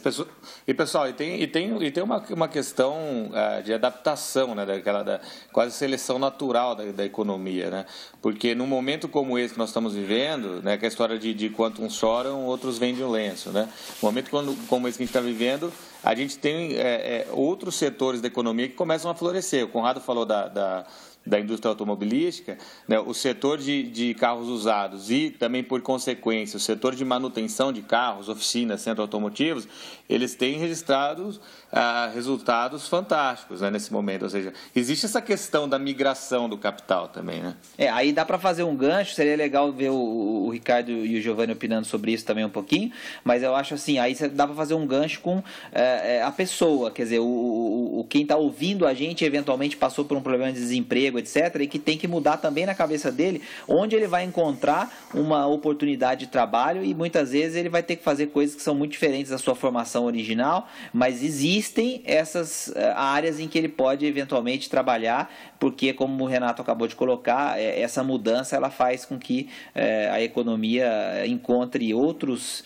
[0.03, 0.29] Pessoas,
[0.67, 4.67] e pessoal, e tem, e tem, e tem uma, uma questão uh, de adaptação, né,
[4.67, 5.21] daquela da,
[5.53, 7.87] quase seleção natural da, da economia, né?
[8.21, 11.33] Porque num momento como esse que nós estamos vivendo, né, que é a história de,
[11.33, 13.71] de quanto uns choram, outros vendem o lenço, né?
[14.03, 17.75] Momento quando, como esse que a gente está vivendo, a gente tem é, é, outros
[17.75, 19.65] setores da economia que começam a florescer.
[19.65, 20.87] O Conrado falou da, da
[21.25, 22.57] da indústria automobilística,
[22.89, 27.73] né, o setor de, de carros usados e também, por consequência, o setor de manutenção
[27.73, 29.69] de carros, oficinas, centros automotivos,
[30.09, 31.39] eles têm registrado
[31.71, 34.23] ah, resultados fantásticos né, nesse momento.
[34.23, 37.41] Ou seja, existe essa questão da migração do capital também.
[37.41, 37.55] Né?
[37.79, 41.23] É, aí dá para fazer um gancho, seria legal ver o, o, Ricardo e o
[41.23, 42.91] Giovanni opinando sobre isso também um pouquinho,
[43.23, 46.91] mas eu acho assim, aí dá para fazer um gancho com é, é, a pessoa,
[46.91, 50.59] quer dizer, o, o, quem está ouvindo a gente eventualmente passou por um problema de
[50.59, 54.91] desemprego, etc., e que tem que mudar também na cabeça dele onde ele vai encontrar
[55.15, 58.75] uma oportunidade de trabalho e muitas vezes ele vai ter que fazer coisas que são
[58.75, 64.05] muito diferentes da sua formação original, mas existem essas uh, áreas em que ele pode
[64.07, 69.19] eventualmente trabalhar, porque como o Renato acabou de colocar, é, essa mudança ela faz com
[69.19, 72.65] que uh, a economia encontre outros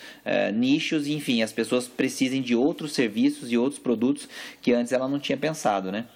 [0.55, 4.29] nichos, enfim, as pessoas precisem de outros serviços e outros produtos
[4.63, 6.07] que antes ela não tinha pensado, né?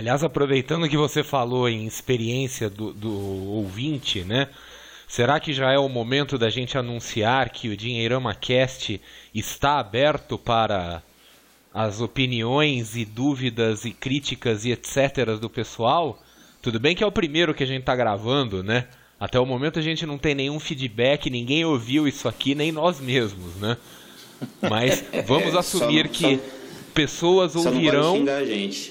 [0.00, 3.12] Aliás, aproveitando que você falou em experiência do, do
[3.50, 4.48] ouvinte, né?
[5.06, 8.98] Será que já é o momento da gente anunciar que o Dinheirama Cast
[9.34, 11.02] está aberto para
[11.74, 15.38] as opiniões e dúvidas e críticas e etc.
[15.38, 16.18] do pessoal.
[16.62, 18.86] Tudo bem que é o primeiro que a gente está gravando, né?
[19.20, 22.98] Até o momento a gente não tem nenhum feedback, ninguém ouviu isso aqui, nem nós
[23.00, 23.76] mesmos, né?
[24.62, 26.59] Mas vamos é, assumir só, que só,
[26.90, 28.24] pessoas ouvirão.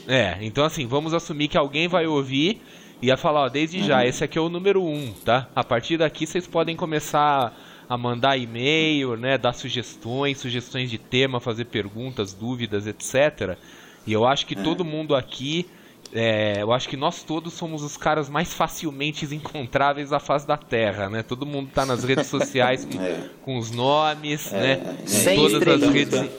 [0.08, 2.62] É, então assim, vamos assumir que alguém vai ouvir
[3.02, 3.86] e vai falar, ó, desde uhum.
[3.86, 5.48] já, esse aqui é o número um, tá?
[5.56, 7.56] A partir daqui vocês podem começar
[7.88, 13.58] a mandar e-mail, né, dar sugestões, sugestões de tema, fazer perguntas, dúvidas, etc.
[14.06, 14.62] E eu acho que é.
[14.62, 15.66] todo mundo aqui,
[16.14, 20.58] é, eu acho que nós todos somos os caras mais facilmente encontráveis da face da
[20.58, 21.24] Terra, né?
[21.24, 23.24] Todo mundo está nas redes sociais com, é.
[23.44, 24.60] com os nomes, é.
[24.60, 24.98] né?
[25.06, 26.30] Sem todas as redes,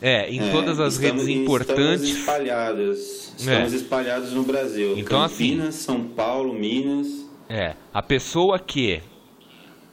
[0.00, 2.02] é, em todas as estamos, redes importantes.
[2.02, 4.98] Estamos espalhados, estamos espalhados no Brasil.
[4.98, 7.28] Então, assim, Campinas, assim, São Paulo, Minas.
[7.48, 9.02] É, a pessoa que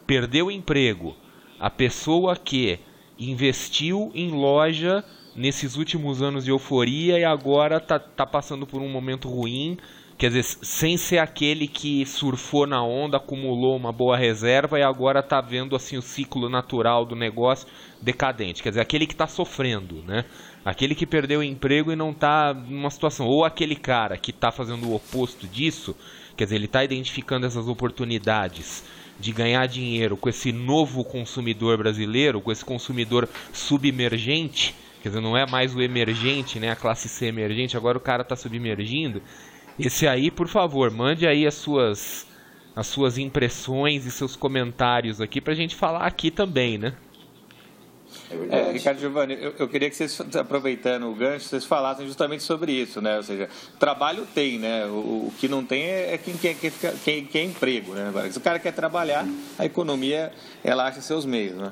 [0.05, 1.15] perdeu o emprego,
[1.59, 2.79] a pessoa que
[3.19, 5.03] investiu em loja
[5.35, 9.77] nesses últimos anos de euforia e agora tá, tá passando por um momento ruim,
[10.17, 15.21] quer dizer, sem ser aquele que surfou na onda, acumulou uma boa reserva e agora
[15.21, 17.67] tá vendo assim o ciclo natural do negócio
[18.01, 20.25] decadente, quer dizer, aquele que está sofrendo, né?
[20.65, 24.51] Aquele que perdeu o emprego e não está numa situação, ou aquele cara que está
[24.51, 25.95] fazendo o oposto disso,
[26.35, 28.83] quer dizer, ele está identificando essas oportunidades
[29.19, 35.37] de ganhar dinheiro com esse novo consumidor brasileiro, com esse consumidor submergente, quer dizer, não
[35.37, 39.21] é mais o emergente, né, a classe C emergente, agora o cara está submergindo.
[39.79, 42.25] Esse aí, por favor, mande aí as suas
[42.75, 46.93] as suas impressões e seus comentários aqui para a gente falar aqui também, né?
[48.51, 52.43] É, é Ricardo Giovanni, eu, eu, queria que vocês, aproveitando o gancho, vocês falassem justamente
[52.43, 53.17] sobre isso, né?
[53.17, 54.85] Ou seja, trabalho tem, né?
[54.85, 56.71] O, o que não tem é quem quer, quem,
[57.03, 58.11] quem, quem é emprego, né?
[58.31, 60.31] Se o cara quer trabalhar, a economia,
[60.63, 61.71] ela acha seus meios, né?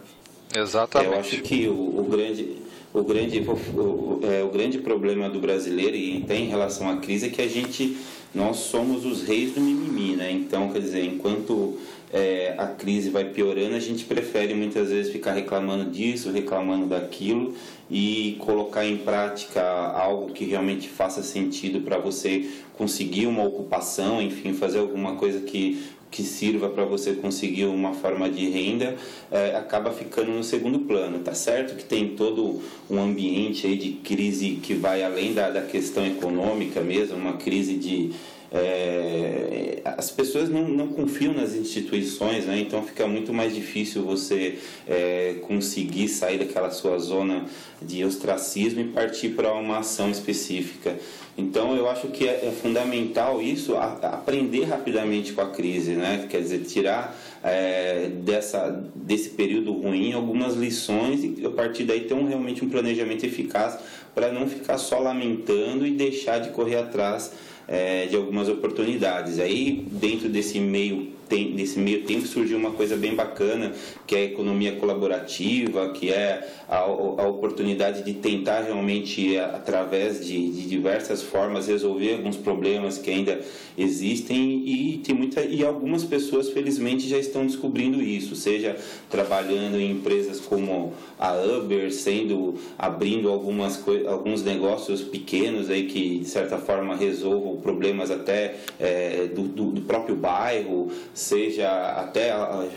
[0.56, 1.14] Exatamente.
[1.14, 2.65] Eu acho que o, o grande...
[2.96, 7.26] O grande, o, é, o grande problema do brasileiro e tem em relação à crise
[7.26, 7.98] é que a gente,
[8.34, 10.32] nós somos os reis do mimimi, né?
[10.32, 11.78] Então, quer dizer, enquanto
[12.14, 17.54] é, a crise vai piorando, a gente prefere muitas vezes ficar reclamando disso, reclamando daquilo
[17.92, 24.54] e colocar em prática algo que realmente faça sentido para você conseguir uma ocupação, enfim,
[24.54, 25.84] fazer alguma coisa que
[26.16, 28.96] que sirva para você conseguir uma forma de renda
[29.30, 31.20] é, acaba ficando no segundo plano.
[31.20, 35.62] Tá certo que tem todo um ambiente aí de crise que vai além da, da
[35.62, 38.12] questão econômica mesmo, uma crise de
[38.52, 42.60] é, as pessoas não, não, confiam nas instituições, né?
[42.60, 47.46] então fica muito mais difícil você é, conseguir sair daquela sua zona
[47.82, 50.96] de ostracismo e partir para uma ação específica.
[51.38, 56.26] Então eu acho que é, é fundamental isso, a, aprender rapidamente com a crise, né?
[56.30, 62.14] quer dizer, tirar é, dessa, desse período ruim algumas lições e a partir daí ter
[62.14, 63.78] um, realmente um planejamento eficaz
[64.14, 67.34] para não ficar só lamentando e deixar de correr atrás
[67.68, 69.40] é, de algumas oportunidades.
[69.40, 73.74] Aí, dentro desse meio tem, nesse meio tempo surgiu uma coisa bem bacana,
[74.06, 80.50] que é a economia colaborativa, que é a, a oportunidade de tentar realmente, através de,
[80.52, 83.40] de, diversas formas, resolver alguns problemas que ainda
[83.78, 88.78] existem e tem muita e algumas pessoas felizmente já estão descobrindo isso, seja
[89.10, 90.94] trabalhando em empresas como
[91.26, 98.12] a Uber, sendo abrindo algumas alguns negócios pequenos aí que de certa forma resolvam problemas
[98.12, 102.32] até é, do, do, do próprio bairro, seja até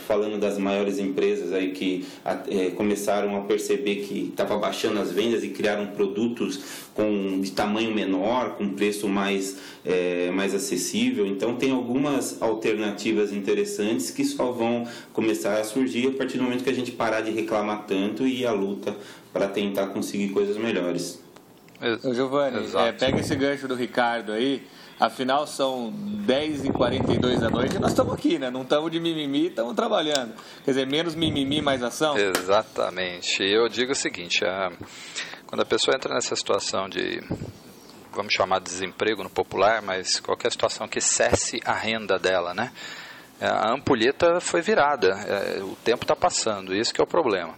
[0.07, 5.45] falando das maiores empresas aí que é, começaram a perceber que estava baixando as vendas
[5.45, 9.57] e criaram produtos com de tamanho menor, com preço mais,
[9.87, 11.25] é, mais acessível.
[11.25, 16.65] Então tem algumas alternativas interessantes que só vão começar a surgir a partir do momento
[16.65, 18.97] que a gente parar de reclamar tanto e ir à luta
[19.33, 21.23] para tentar conseguir coisas melhores.
[22.03, 24.67] Ô, Giovanni, é, pega esse gancho do Ricardo aí.
[24.99, 25.95] Afinal, são
[26.27, 28.51] 10h42 da noite e nós estamos aqui, né?
[28.51, 30.35] Não estamos de mimimi, estamos trabalhando.
[30.65, 32.19] Quer dizer, menos mimimi, mais ação?
[32.19, 33.45] Exatamente.
[33.45, 34.73] Eu digo o seguinte, a...
[35.49, 37.23] quando a pessoa entra nessa situação de,
[38.13, 42.71] vamos chamar de desemprego no popular, mas qualquer situação que cesse a renda dela, né?
[43.41, 47.55] A ampulheta foi virada, é, o tempo está passando, esse que é o problema.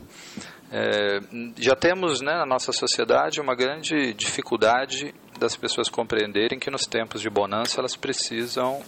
[0.70, 1.18] É,
[1.58, 7.20] já temos né, na nossa sociedade uma grande dificuldade das pessoas compreenderem que nos tempos
[7.20, 8.84] de bonança elas precisam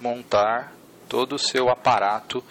[0.00, 0.72] montar
[1.10, 2.42] todo o seu aparato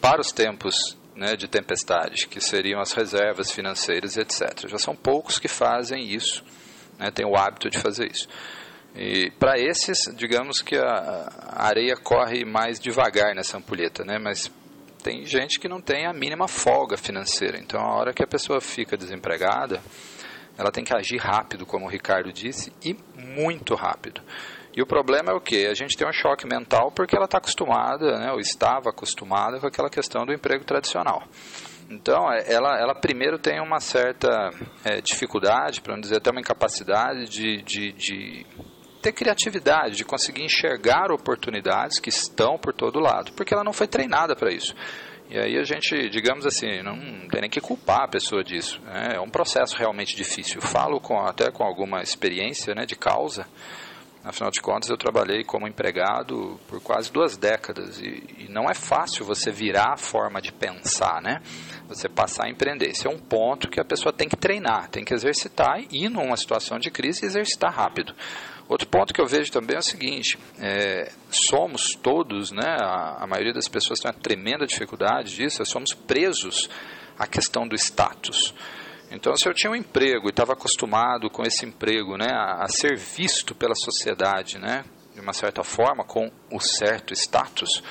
[0.00, 4.66] para os tempos né, de tempestade, que seriam as reservas financeiras, etc.
[4.66, 6.42] Já são poucos que fazem isso,
[6.98, 8.26] né, têm o hábito de fazer isso.
[8.96, 11.28] E para esses, digamos que a,
[11.58, 14.50] areia corre mais devagar nessa ampulheta, né, mas
[15.04, 17.58] tem gente que não tem a mínima folga financeira.
[17.58, 19.82] Então, a hora que a pessoa fica desempregada,
[20.56, 24.22] ela tem que agir rápido, como o Ricardo disse, e muito rápido.
[24.76, 25.66] E o problema é o que?
[25.66, 29.66] A gente tem um choque mental porque ela está acostumada, né, ou estava acostumada com
[29.66, 31.22] aquela questão do emprego tradicional.
[31.90, 34.50] Então, é, ela, ela primeiro tem uma certa
[34.84, 38.46] é, dificuldade, para não dizer até uma incapacidade de, de, de
[39.02, 43.88] ter criatividade, de conseguir enxergar oportunidades que estão por todo lado, porque ela não foi
[43.88, 44.72] treinada para isso.
[45.28, 46.96] E aí a gente, digamos assim, não
[47.28, 48.80] tem nem que culpar a pessoa disso.
[48.82, 49.12] Né?
[49.14, 50.60] É um processo realmente difícil.
[50.60, 53.46] Falo com, até com alguma experiência né, de causa,
[54.22, 58.74] Afinal de contas, eu trabalhei como empregado por quase duas décadas e, e, não é
[58.74, 61.40] fácil você virar a forma de pensar, né?
[61.88, 62.90] Você passar a empreender.
[62.90, 66.36] Esse é um ponto que a pessoa tem que treinar, tem que exercitar e, numa
[66.36, 68.14] situação de crise, exercitar rápido.
[68.68, 72.76] Outro ponto que eu vejo também é o seguinte: é, somos todos, né?
[72.78, 76.68] A, a maioria das pessoas tem uma tremenda dificuldade disso, somos presos
[77.18, 78.54] à questão do status.
[79.10, 82.68] Então, se eu tinha um emprego e estava acostumado com esse emprego, né, a, a,
[82.68, 87.82] ser visto pela sociedade, né, de uma certa forma, com o certo status.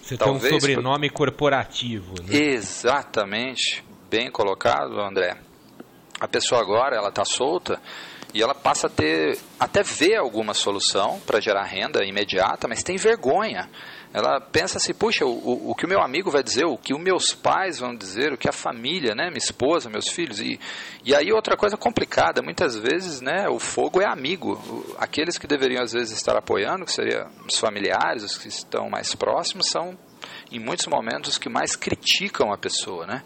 [0.00, 1.16] Você talvez, tem um sobrenome por...
[1.16, 2.14] corporativo.
[2.22, 2.36] Né?
[2.36, 5.36] Exatamente, bem colocado, André.
[6.20, 7.80] A pessoa agora ela está solta
[8.32, 12.96] e ela passa a ter até ver alguma solução para gerar renda imediata, mas tem
[12.96, 13.68] vergonha
[14.12, 17.00] ela pensa assim, puxa, o, o que o meu amigo vai dizer, o que os
[17.00, 20.60] meus pais vão dizer, o que a família, né, minha esposa, meus filhos, e,
[21.04, 24.60] e aí outra coisa complicada, muitas vezes, né, o fogo é amigo,
[24.98, 29.14] aqueles que deveriam às vezes estar apoiando, que seriam os familiares, os que estão mais
[29.14, 29.96] próximos, são
[30.50, 33.22] em muitos momentos os que mais criticam a pessoa, né,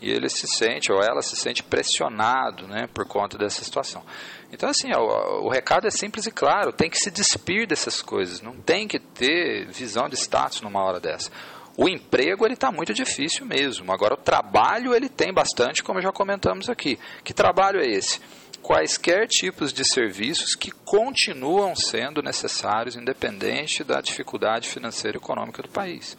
[0.00, 4.04] e ele se sente, ou ela se sente pressionado, né, por conta dessa situação.
[4.52, 8.56] Então, assim, o, recado é simples e claro: tem que se despir dessas coisas, não
[8.56, 11.30] tem que ter visão de status numa hora dessa.
[11.76, 13.92] O emprego ele está muito difícil mesmo.
[13.92, 16.98] Agora, o trabalho ele tem bastante, como já comentamos aqui.
[17.22, 18.20] Que trabalho é esse?
[18.60, 25.68] Quaisquer tipos de serviços que continuam sendo necessários, independente da dificuldade financeira e econômica do
[25.68, 26.16] país.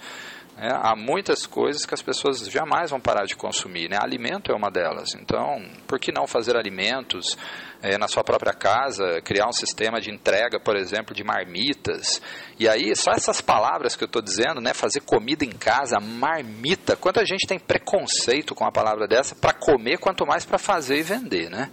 [0.61, 3.89] É, há muitas coisas que as pessoas jamais vão parar de consumir.
[3.89, 3.97] Né?
[3.97, 5.15] Alimento é uma delas.
[5.15, 7.37] Então, por que não fazer alimentos
[7.81, 12.21] é, na sua própria casa, criar um sistema de entrega, por exemplo, de marmitas?
[12.59, 14.73] E aí, só essas palavras que eu estou dizendo, né?
[14.73, 16.97] fazer comida em casa, marmita.
[16.97, 21.03] Quanta gente tem preconceito com a palavra dessa para comer, quanto mais para fazer e
[21.03, 21.71] vender, né?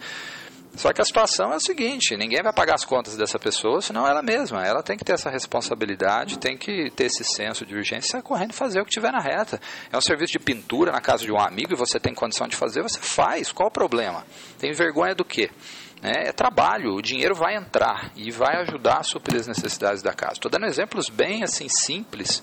[0.76, 4.06] Só que a situação é o seguinte: ninguém vai pagar as contas dessa pessoa, senão
[4.06, 4.64] ela mesma.
[4.64, 8.54] Ela tem que ter essa responsabilidade, tem que ter esse senso de urgência, correndo e
[8.54, 9.60] fazer o que tiver na reta.
[9.90, 12.56] É um serviço de pintura na casa de um amigo e você tem condição de
[12.56, 13.50] fazer, você faz.
[13.50, 14.24] Qual o problema?
[14.58, 15.50] Tem vergonha do quê?
[16.02, 20.12] É, é trabalho, o dinheiro vai entrar e vai ajudar a suprir as necessidades da
[20.12, 20.34] casa.
[20.34, 22.42] Estou dando exemplos bem assim simples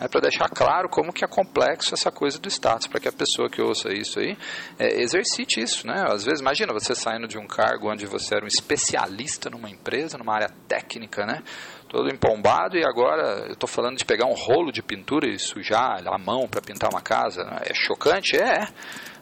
[0.00, 3.12] é para deixar claro como que é complexo essa coisa do status, para que a
[3.12, 4.36] pessoa que ouça isso aí
[4.78, 6.04] é, exercite isso, né?
[6.08, 10.18] Às vezes, imagina você saindo de um cargo onde você era um especialista numa empresa,
[10.18, 11.42] numa área técnica, né?
[11.88, 16.02] Todo empombado e agora eu estou falando de pegar um rolo de pintura e sujar
[16.04, 17.44] a mão para pintar uma casa.
[17.44, 17.58] Né?
[17.66, 18.36] É chocante?
[18.36, 18.66] É.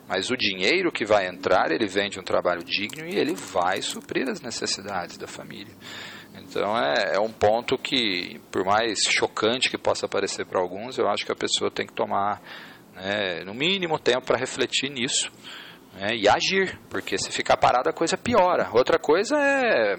[0.08, 3.82] Mas o dinheiro que vai entrar, ele vem de um trabalho digno e ele vai
[3.82, 5.74] suprir as necessidades da família.
[6.58, 11.08] Então é, é um ponto que, por mais chocante que possa parecer para alguns, eu
[11.08, 12.40] acho que a pessoa tem que tomar,
[12.94, 15.32] né, no mínimo, tempo para refletir nisso
[15.94, 18.68] né, e agir, porque se ficar parado a coisa piora.
[18.72, 19.96] Outra coisa é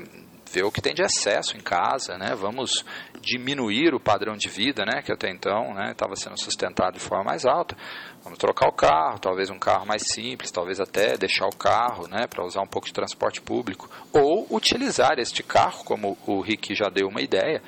[0.53, 2.35] ver o que tem de excesso em casa, né?
[2.35, 2.85] Vamos
[3.19, 5.01] diminuir o padrão de vida, né?
[5.01, 5.91] Que até então, né?
[5.91, 7.75] Estava sendo sustentado de forma mais alta.
[8.23, 12.27] Vamos trocar o carro, talvez um carro mais simples, talvez até deixar o carro, né?
[12.27, 16.89] Para usar um pouco de transporte público ou utilizar este carro, como o Rick já
[16.89, 17.61] deu uma ideia,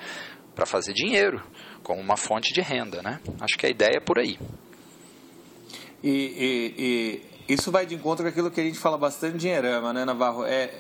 [0.54, 1.42] para fazer dinheiro,
[1.84, 3.20] como uma fonte de renda, né?
[3.42, 4.38] Acho que a ideia é por aí.
[6.04, 9.38] E, e, e, isso vai de encontro com aquilo que a gente fala bastante em
[9.38, 10.46] dinheirama, né, Navarro?
[10.46, 10.72] É,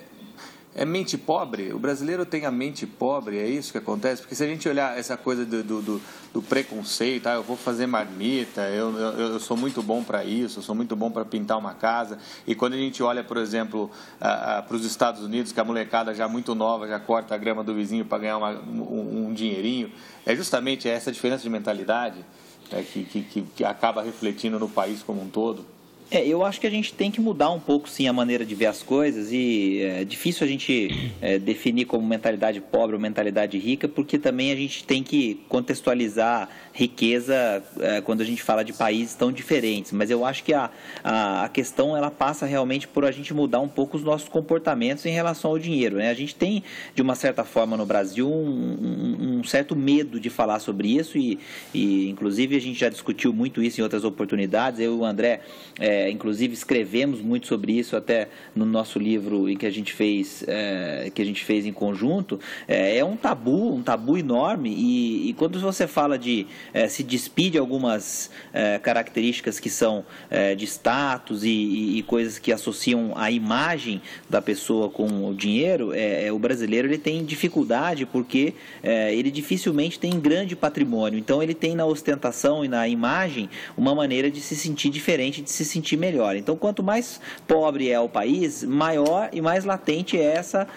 [0.75, 1.71] é mente pobre?
[1.71, 3.37] O brasileiro tem a mente pobre?
[3.37, 4.21] É isso que acontece?
[4.21, 6.01] Porque se a gente olhar essa coisa do, do, do,
[6.33, 10.59] do preconceito, ah, eu vou fazer marmita, eu, eu, eu sou muito bom para isso,
[10.59, 12.19] eu sou muito bom para pintar uma casa.
[12.45, 16.27] E quando a gente olha, por exemplo, para os Estados Unidos, que a molecada já
[16.27, 19.89] muito nova já corta a grama do vizinho para ganhar uma, um, um, dinheirinho,
[20.25, 22.25] é justamente essa diferença de mentalidade
[22.69, 25.74] é, que, que, que acaba refletindo no país como um todo.
[26.15, 28.55] É, eu acho que a gente tem que mudar um pouco, sim, a maneira de
[28.55, 33.57] ver as coisas e é difícil a gente é, definir como mentalidade pobre ou mentalidade
[33.57, 38.71] rica, porque também a gente tem que contextualizar riqueza é, quando a gente fala de
[38.71, 39.91] países tão diferentes.
[39.91, 40.69] Mas eu acho que a,
[41.03, 45.05] a, a, questão ela passa realmente por a gente mudar um pouco os nossos comportamentos
[45.05, 45.97] em relação ao dinheiro.
[45.97, 46.09] Né?
[46.09, 50.29] A gente tem, de uma certa forma, no Brasil, um, um, um certo medo de
[50.29, 51.39] falar sobre isso e,
[51.73, 54.79] e, inclusive, a gente já discutiu muito isso em outras oportunidades.
[54.79, 55.41] Eu e o André,
[55.79, 60.43] é, inclusive, escrevemos muito sobre isso até no nosso livro em que a gente fez,
[60.47, 62.39] é, que a gente fez em conjunto.
[62.67, 67.03] É, é um tabu, um tabu enorme e, e quando você fala de é, se
[67.03, 73.13] despide de algumas é, características que são é, de status e, e, coisas que associam
[73.15, 79.31] a imagem da pessoa com o dinheiro, é, o brasileiro ele tem dificuldade porque ele
[79.35, 81.19] dificilmente tem grande patrimônio.
[81.19, 85.49] Então ele tem na ostentação e na imagem uma maneira de se sentir diferente, de
[85.49, 86.35] se sentir melhor.
[86.35, 90.67] Então quanto mais pobre é o país, maior e mais latente é essa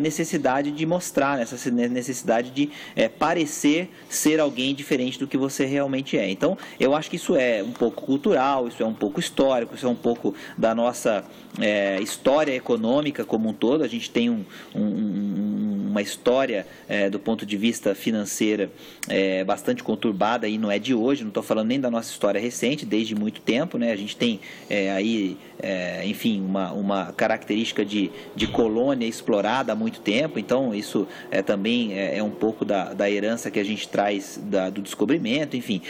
[0.00, 2.70] necessidade de mostrar, essa necessidade de
[3.18, 6.30] parecer ser alguém diferente do que você realmente é.
[6.30, 9.86] Então eu acho que isso é um pouco cultural, isso é um pouco histórico, isso
[9.86, 11.24] é um pouco da nossa
[11.60, 13.82] é, história econômica como um todo.
[13.82, 14.44] A gente tem um,
[14.74, 18.70] um, uma história é, do ponto de vista financeira
[19.08, 21.22] é, bastante conturbada e não é de hoje.
[21.22, 23.92] Não estou falando nem da nossa história recente, desde muito tempo, né?
[23.92, 29.76] A gente tem é, aí, é, enfim, uma, uma característica de, de colônia explorada há
[29.76, 30.38] muito tempo.
[30.38, 34.40] Então isso é também é, é, um pouco da, da herança que a gente traz
[34.42, 35.56] da, do descobrimento.
[35.56, 35.82] Enfim,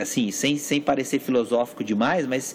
[0.00, 2.54] assim, sem, sem parecer filosófico demais, mas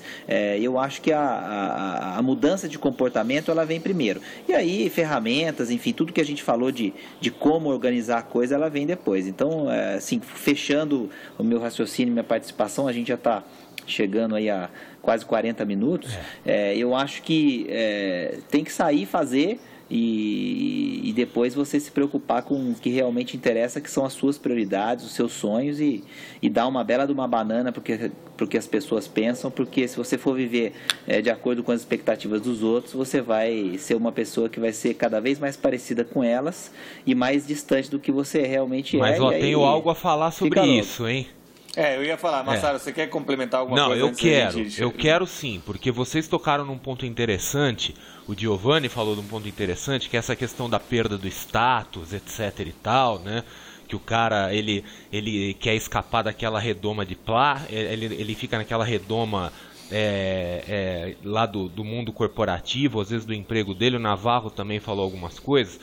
[0.60, 4.22] eu acho que a a, a, mudança de comportamento ela vem primeiro.
[4.48, 8.56] E aí, ferramentas, enfim, tudo que a gente falou de, de como organizar a coisa,
[8.56, 9.23] ela vem depois.
[9.28, 13.44] Então, é, assim, fechando o meu raciocínio, minha participação, a gente já está
[13.86, 14.70] chegando aí a
[15.02, 16.14] quase 40 minutos.
[16.46, 16.72] É.
[16.72, 19.60] É, eu acho que é, tem que sair fazer
[19.96, 24.40] e, e, depois você se preocupar com o que realmente interessa, que são as suas
[24.40, 26.04] prioridades, os seus sonhos e,
[26.42, 30.18] e dar uma bela de uma banana porque, porque as pessoas pensam, porque se você
[30.18, 30.74] for viver
[31.06, 34.74] é, de acordo com as expectativas dos outros, você vai ser uma pessoa que vai
[34.74, 36.72] ser cada vez mais parecida com elas
[37.06, 39.20] e mais distante do que você realmente Mas, é.
[39.20, 41.28] Mas ó, tenho algo a falar sobre isso, hein?
[41.76, 42.80] É, eu ia falar, Massaro, é.
[42.80, 44.02] você quer complementar alguma Não, coisa?
[44.02, 44.82] Não, eu quero, gente...
[44.82, 47.96] eu quero sim, porque vocês tocaram num ponto interessante,
[48.28, 52.14] o Giovanni falou de um ponto interessante, que é essa questão da perda do status,
[52.14, 53.44] etc e tal, né?
[53.88, 58.58] Que o cara, ele, ele quer escapar daquela redoma de plá, é, ele, ele fica
[58.58, 59.52] naquela redoma
[59.92, 64.80] é, é, lá do, do mundo corporativo, às vezes do emprego dele, o Navarro também
[64.80, 65.80] falou algumas coisas,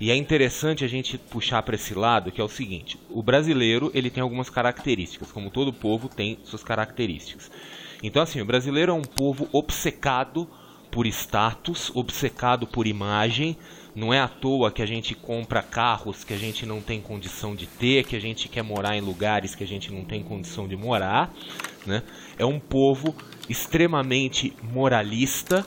[0.00, 3.90] e é interessante a gente puxar para esse lado, que é o seguinte: o brasileiro
[3.94, 7.50] ele tem algumas características, como todo povo tem suas características.
[8.02, 10.48] Então, assim, o brasileiro é um povo obcecado
[10.90, 13.56] por status, obcecado por imagem.
[13.94, 17.54] Não é à toa que a gente compra carros que a gente não tem condição
[17.54, 20.66] de ter, que a gente quer morar em lugares que a gente não tem condição
[20.66, 21.32] de morar.
[21.86, 22.02] Né?
[22.36, 23.14] É um povo
[23.48, 25.64] extremamente moralista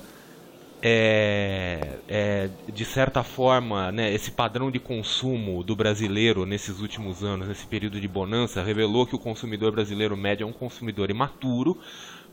[0.82, 7.48] é, é, de certa forma, né, esse padrão de consumo do brasileiro nesses últimos anos,
[7.48, 11.78] nesse período de bonança, revelou que o consumidor brasileiro médio é um consumidor imaturo,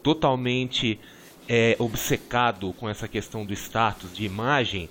[0.02, 1.00] totalmente
[1.48, 4.88] é, obcecado com essa questão do status, de imagem,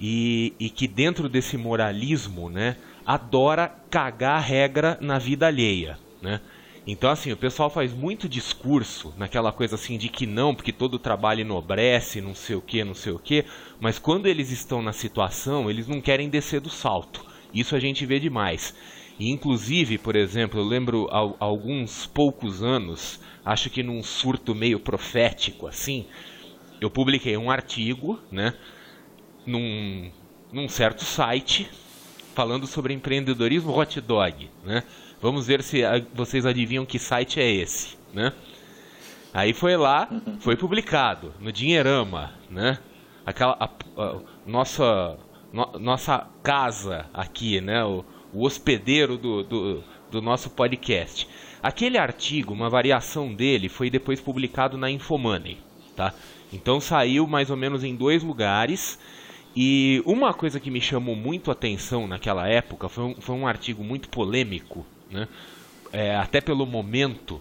[0.00, 5.98] e, e que dentro desse moralismo né, adora cagar regra na vida alheia.
[6.20, 6.40] Né?
[6.84, 10.98] Então, assim, o pessoal faz muito discurso naquela coisa assim de que não, porque todo
[10.98, 13.44] trabalho enobrece, não sei o que, não sei o que,
[13.80, 17.24] mas quando eles estão na situação, eles não querem descer do salto.
[17.54, 18.74] Isso a gente vê demais.
[19.16, 24.80] E, inclusive, por exemplo, eu lembro há alguns poucos anos, acho que num surto meio
[24.80, 26.06] profético assim,
[26.80, 28.54] eu publiquei um artigo, né,
[29.46, 30.10] num,
[30.52, 31.70] num certo site,
[32.34, 34.82] falando sobre empreendedorismo hot dog, né?
[35.22, 38.32] Vamos ver se vocês adivinham que site é esse, né?
[39.32, 40.08] Aí foi lá,
[40.40, 42.80] foi publicado no Dinheirama, né?
[43.24, 43.66] Aquela a,
[44.02, 45.16] a, nossa
[45.52, 47.84] no, nossa casa aqui, né?
[47.84, 51.28] O, o hospedeiro do, do, do nosso podcast.
[51.62, 55.58] Aquele artigo, uma variação dele, foi depois publicado na Infomoney,
[55.94, 56.12] tá?
[56.52, 58.98] Então saiu mais ou menos em dois lugares.
[59.54, 63.46] E uma coisa que me chamou muito a atenção naquela época foi um, foi um
[63.46, 65.28] artigo muito polêmico né?
[65.92, 67.40] É, até pelo momento.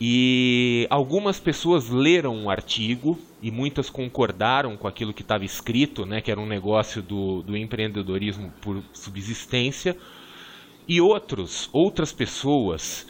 [0.00, 6.20] E algumas pessoas leram o artigo e muitas concordaram com aquilo que estava escrito, né,
[6.20, 9.96] que era um negócio do, do empreendedorismo por subsistência.
[10.86, 13.06] E outros, outras pessoas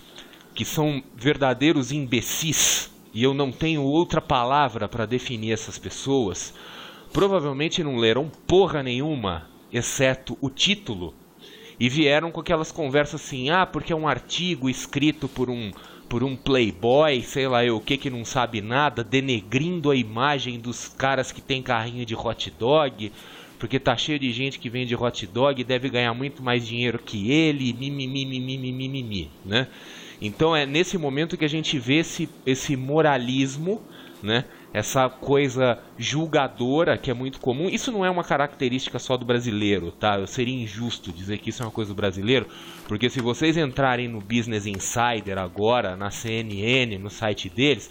[0.55, 6.53] que são verdadeiros imbecis, e eu não tenho outra palavra para definir essas pessoas,
[7.13, 11.15] provavelmente não leram porra nenhuma, exceto o título
[11.79, 15.71] e vieram com aquelas conversas assim, ah, porque é um artigo escrito por um
[16.09, 20.59] por um playboy, sei lá eu o que que não sabe nada, denegrindo a imagem
[20.59, 23.13] dos caras que tem carrinho de hot dog,
[23.59, 26.99] porque tá cheio de gente que vende hot dog e deve ganhar muito mais dinheiro
[26.99, 29.69] que ele, mimimi, mimimi, mimimi, né?
[30.21, 33.83] Então é nesse momento que a gente vê esse, esse moralismo,
[34.23, 34.47] né?
[34.73, 37.69] Essa coisa julgadora que é muito comum.
[37.69, 40.19] Isso não é uma característica só do brasileiro, tá?
[40.19, 42.47] Eu seria injusto dizer que isso é uma coisa do brasileiro,
[42.87, 47.91] porque se vocês entrarem no Business Insider agora, na CNN, no site deles,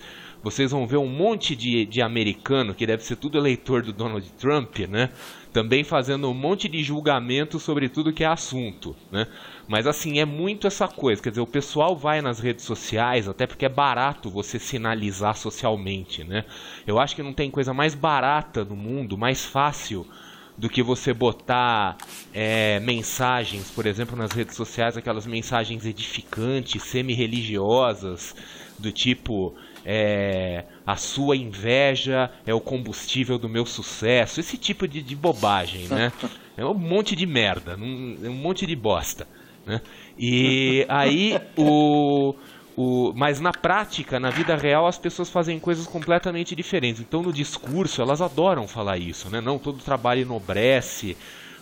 [0.50, 4.26] vocês vão ver um monte de, de americano, que deve ser tudo eleitor do Donald
[4.39, 5.10] Trump, né?
[5.52, 9.28] Também fazendo um monte de julgamento sobre tudo que é assunto, né?
[9.68, 13.45] Mas assim, é muito essa coisa, quer dizer, o pessoal vai nas redes sociais, até
[13.45, 16.45] porque é barato você sinalizar socialmente, né?
[16.86, 20.08] Eu acho que não tem coisa mais barata no mundo, mais fácil
[20.58, 21.98] do que você botar
[22.34, 28.34] é, mensagens, por exemplo, nas redes sociais, aquelas mensagens edificantes, semi-religiosas,
[28.80, 29.56] do tipo
[29.89, 35.88] é, a sua inveja é o combustível do meu sucesso, esse tipo de, de bobagem,
[35.88, 36.11] né?
[36.57, 39.27] É um monte de merda, um, um monte de bosta.
[39.63, 39.79] Né?
[40.17, 42.33] E aí o,
[42.75, 46.99] o, mas na prática, na vida real, as pessoas fazem coisas completamente diferentes.
[46.99, 49.39] Então no discurso elas adoram falar isso, né?
[49.39, 51.15] Não todo trabalho enobrece.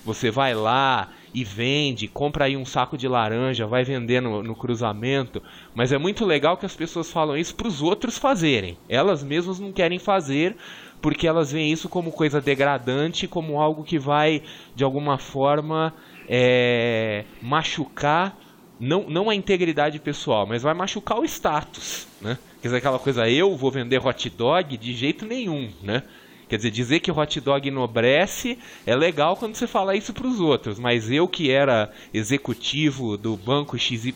[0.06, 4.56] Você vai lá e vende, compra aí um saco de laranja, vai vender no, no
[4.56, 5.44] cruzamento.
[5.76, 8.78] Mas é muito legal que as pessoas falam isso para os outros fazerem.
[8.88, 10.56] Elas mesmas não querem fazer
[11.02, 15.94] porque elas veem isso como coisa degradante, como algo que vai de alguma forma
[16.30, 18.38] é, machucar
[18.80, 22.38] não, não a integridade pessoal, mas vai machucar o status, né?
[22.62, 26.04] Quer dizer, aquela coisa, eu vou vender hot dog de jeito nenhum, né?
[26.48, 30.40] Quer dizer, dizer que hot dog enobrece é legal quando você fala isso para os
[30.40, 34.14] outros, mas eu que era executivo do banco XYZ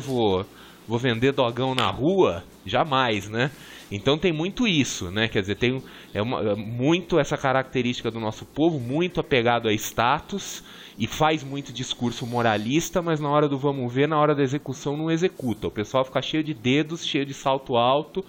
[0.00, 0.44] vou,
[0.86, 2.44] vou vender dogão na rua?
[2.66, 3.50] Jamais, né?
[3.90, 5.28] Então tem muito isso, né?
[5.28, 5.82] Quer dizer, tem
[6.14, 10.64] é uma, é muito essa característica do nosso povo, muito apegado a status,
[10.98, 14.96] e faz muito discurso moralista, mas na hora do vamos ver, na hora da execução
[14.96, 15.66] não executa.
[15.66, 18.24] O pessoal fica cheio de dedos, cheio de salto alto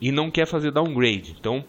[0.00, 1.36] e não quer fazer downgrade.
[1.38, 1.64] Então,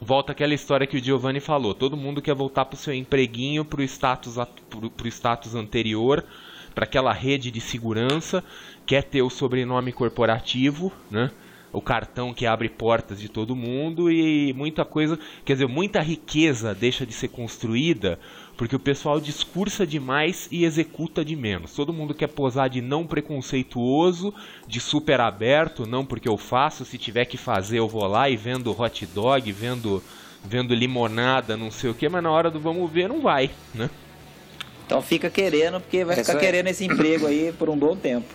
[0.00, 1.74] volta aquela história que o Giovanni falou.
[1.74, 4.36] Todo mundo quer voltar para o seu empreguinho, para o status,
[4.68, 6.24] pro, status anterior,
[6.74, 8.42] para aquela rede de segurança,
[8.84, 11.30] quer ter o sobrenome corporativo, né?
[11.72, 16.72] o cartão que abre portas de todo mundo e muita coisa, quer dizer, muita riqueza
[16.72, 18.18] deixa de ser construída
[18.56, 21.74] porque o pessoal discursa demais e executa de menos.
[21.74, 24.32] Todo mundo quer posar de não preconceituoso,
[24.66, 28.36] de super aberto, não porque eu faço, se tiver que fazer eu vou lá e
[28.36, 30.02] vendo hot dog, vendo
[30.46, 33.88] vendo limonada, não sei o que, mas na hora do vamos ver não vai, né?
[34.84, 38.28] Então fica querendo, porque vai é ficar querendo esse emprego aí por um bom tempo.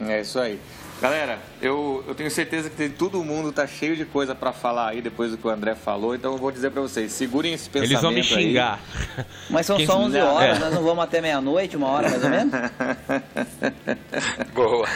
[0.00, 0.58] É isso aí.
[1.00, 5.00] Galera, eu, eu tenho certeza que todo mundo tá cheio de coisa para falar aí
[5.00, 7.92] depois do que o André falou, então eu vou dizer para vocês, segurem esse pensamento
[7.92, 8.80] Eles vão me xingar.
[9.16, 9.24] Aí.
[9.48, 10.60] Mas são Quem só 11 horas, é.
[10.60, 12.52] nós não vamos até meia-noite, uma hora mais ou menos?
[14.52, 14.88] Boa.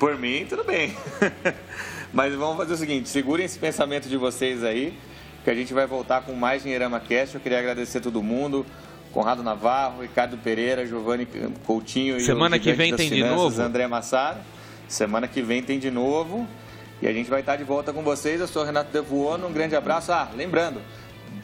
[0.00, 0.96] Por mim, tudo bem.
[2.12, 4.98] Mas vamos fazer o seguinte, segurem esse pensamento de vocês aí,
[5.44, 7.36] que a gente vai voltar com mais Dinheirama Cast.
[7.36, 8.66] Eu queria agradecer todo mundo.
[9.12, 11.24] Conrado Navarro, Ricardo Pereira, Giovanni
[11.64, 13.62] Coutinho Semana e que vem tem finanças, de novo.
[13.62, 14.38] André Massaro.
[14.88, 16.46] Semana que vem tem de novo.
[17.02, 18.40] E a gente vai estar de volta com vocês.
[18.40, 19.48] Eu sou o Renato Devuono.
[19.48, 20.12] Um grande abraço.
[20.12, 20.80] Ah, lembrando,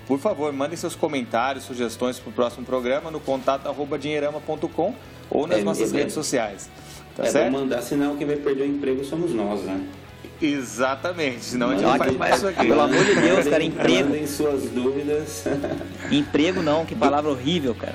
[0.07, 4.95] por favor, mandem seus comentários, sugestões para o próximo programa no contato arroba dinheirama.com
[5.31, 6.71] ou nas é, nossas é, redes sociais.
[7.17, 7.53] Tá é, certo?
[7.53, 9.81] mandar, senão quem vai perder o emprego somos nós, né?
[10.41, 12.67] Exatamente, senão a gente não faz mais isso aqui.
[12.67, 14.09] Pelo amor de Deus, cara, emprego.
[14.09, 15.45] Mandem suas dúvidas.
[16.11, 17.95] Emprego não, que palavra horrível, cara.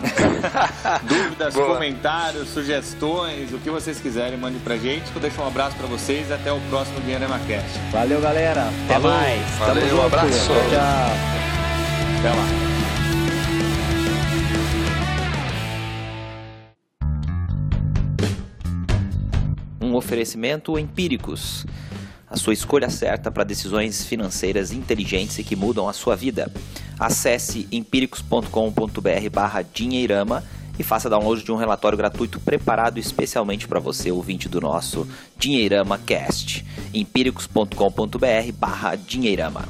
[1.08, 1.74] Dúvidas, Boa.
[1.74, 5.10] comentários, sugestões, o que vocês quiserem, mande pra gente.
[5.12, 7.78] Vou deixar um abraço pra vocês e até o próximo Dinheirama Cast.
[7.92, 8.68] Valeu, galera.
[8.84, 9.10] Até Falou.
[9.12, 9.50] mais.
[9.58, 10.48] Valeu, um abraço.
[10.48, 11.10] Tchau.
[12.18, 12.74] Até lá.
[19.80, 21.66] Um oferecimento Empíricos
[22.34, 26.52] a sua escolha certa para decisões financeiras inteligentes e que mudam a sua vida.
[26.98, 28.48] Acesse empíricos.com.br
[29.72, 30.42] dinheirama
[30.76, 35.06] e faça download de um relatório gratuito preparado especialmente para você, ouvinte do nosso
[35.38, 36.66] Dinheirama Cast.
[36.92, 39.64] empíricos.com.br dinheirama.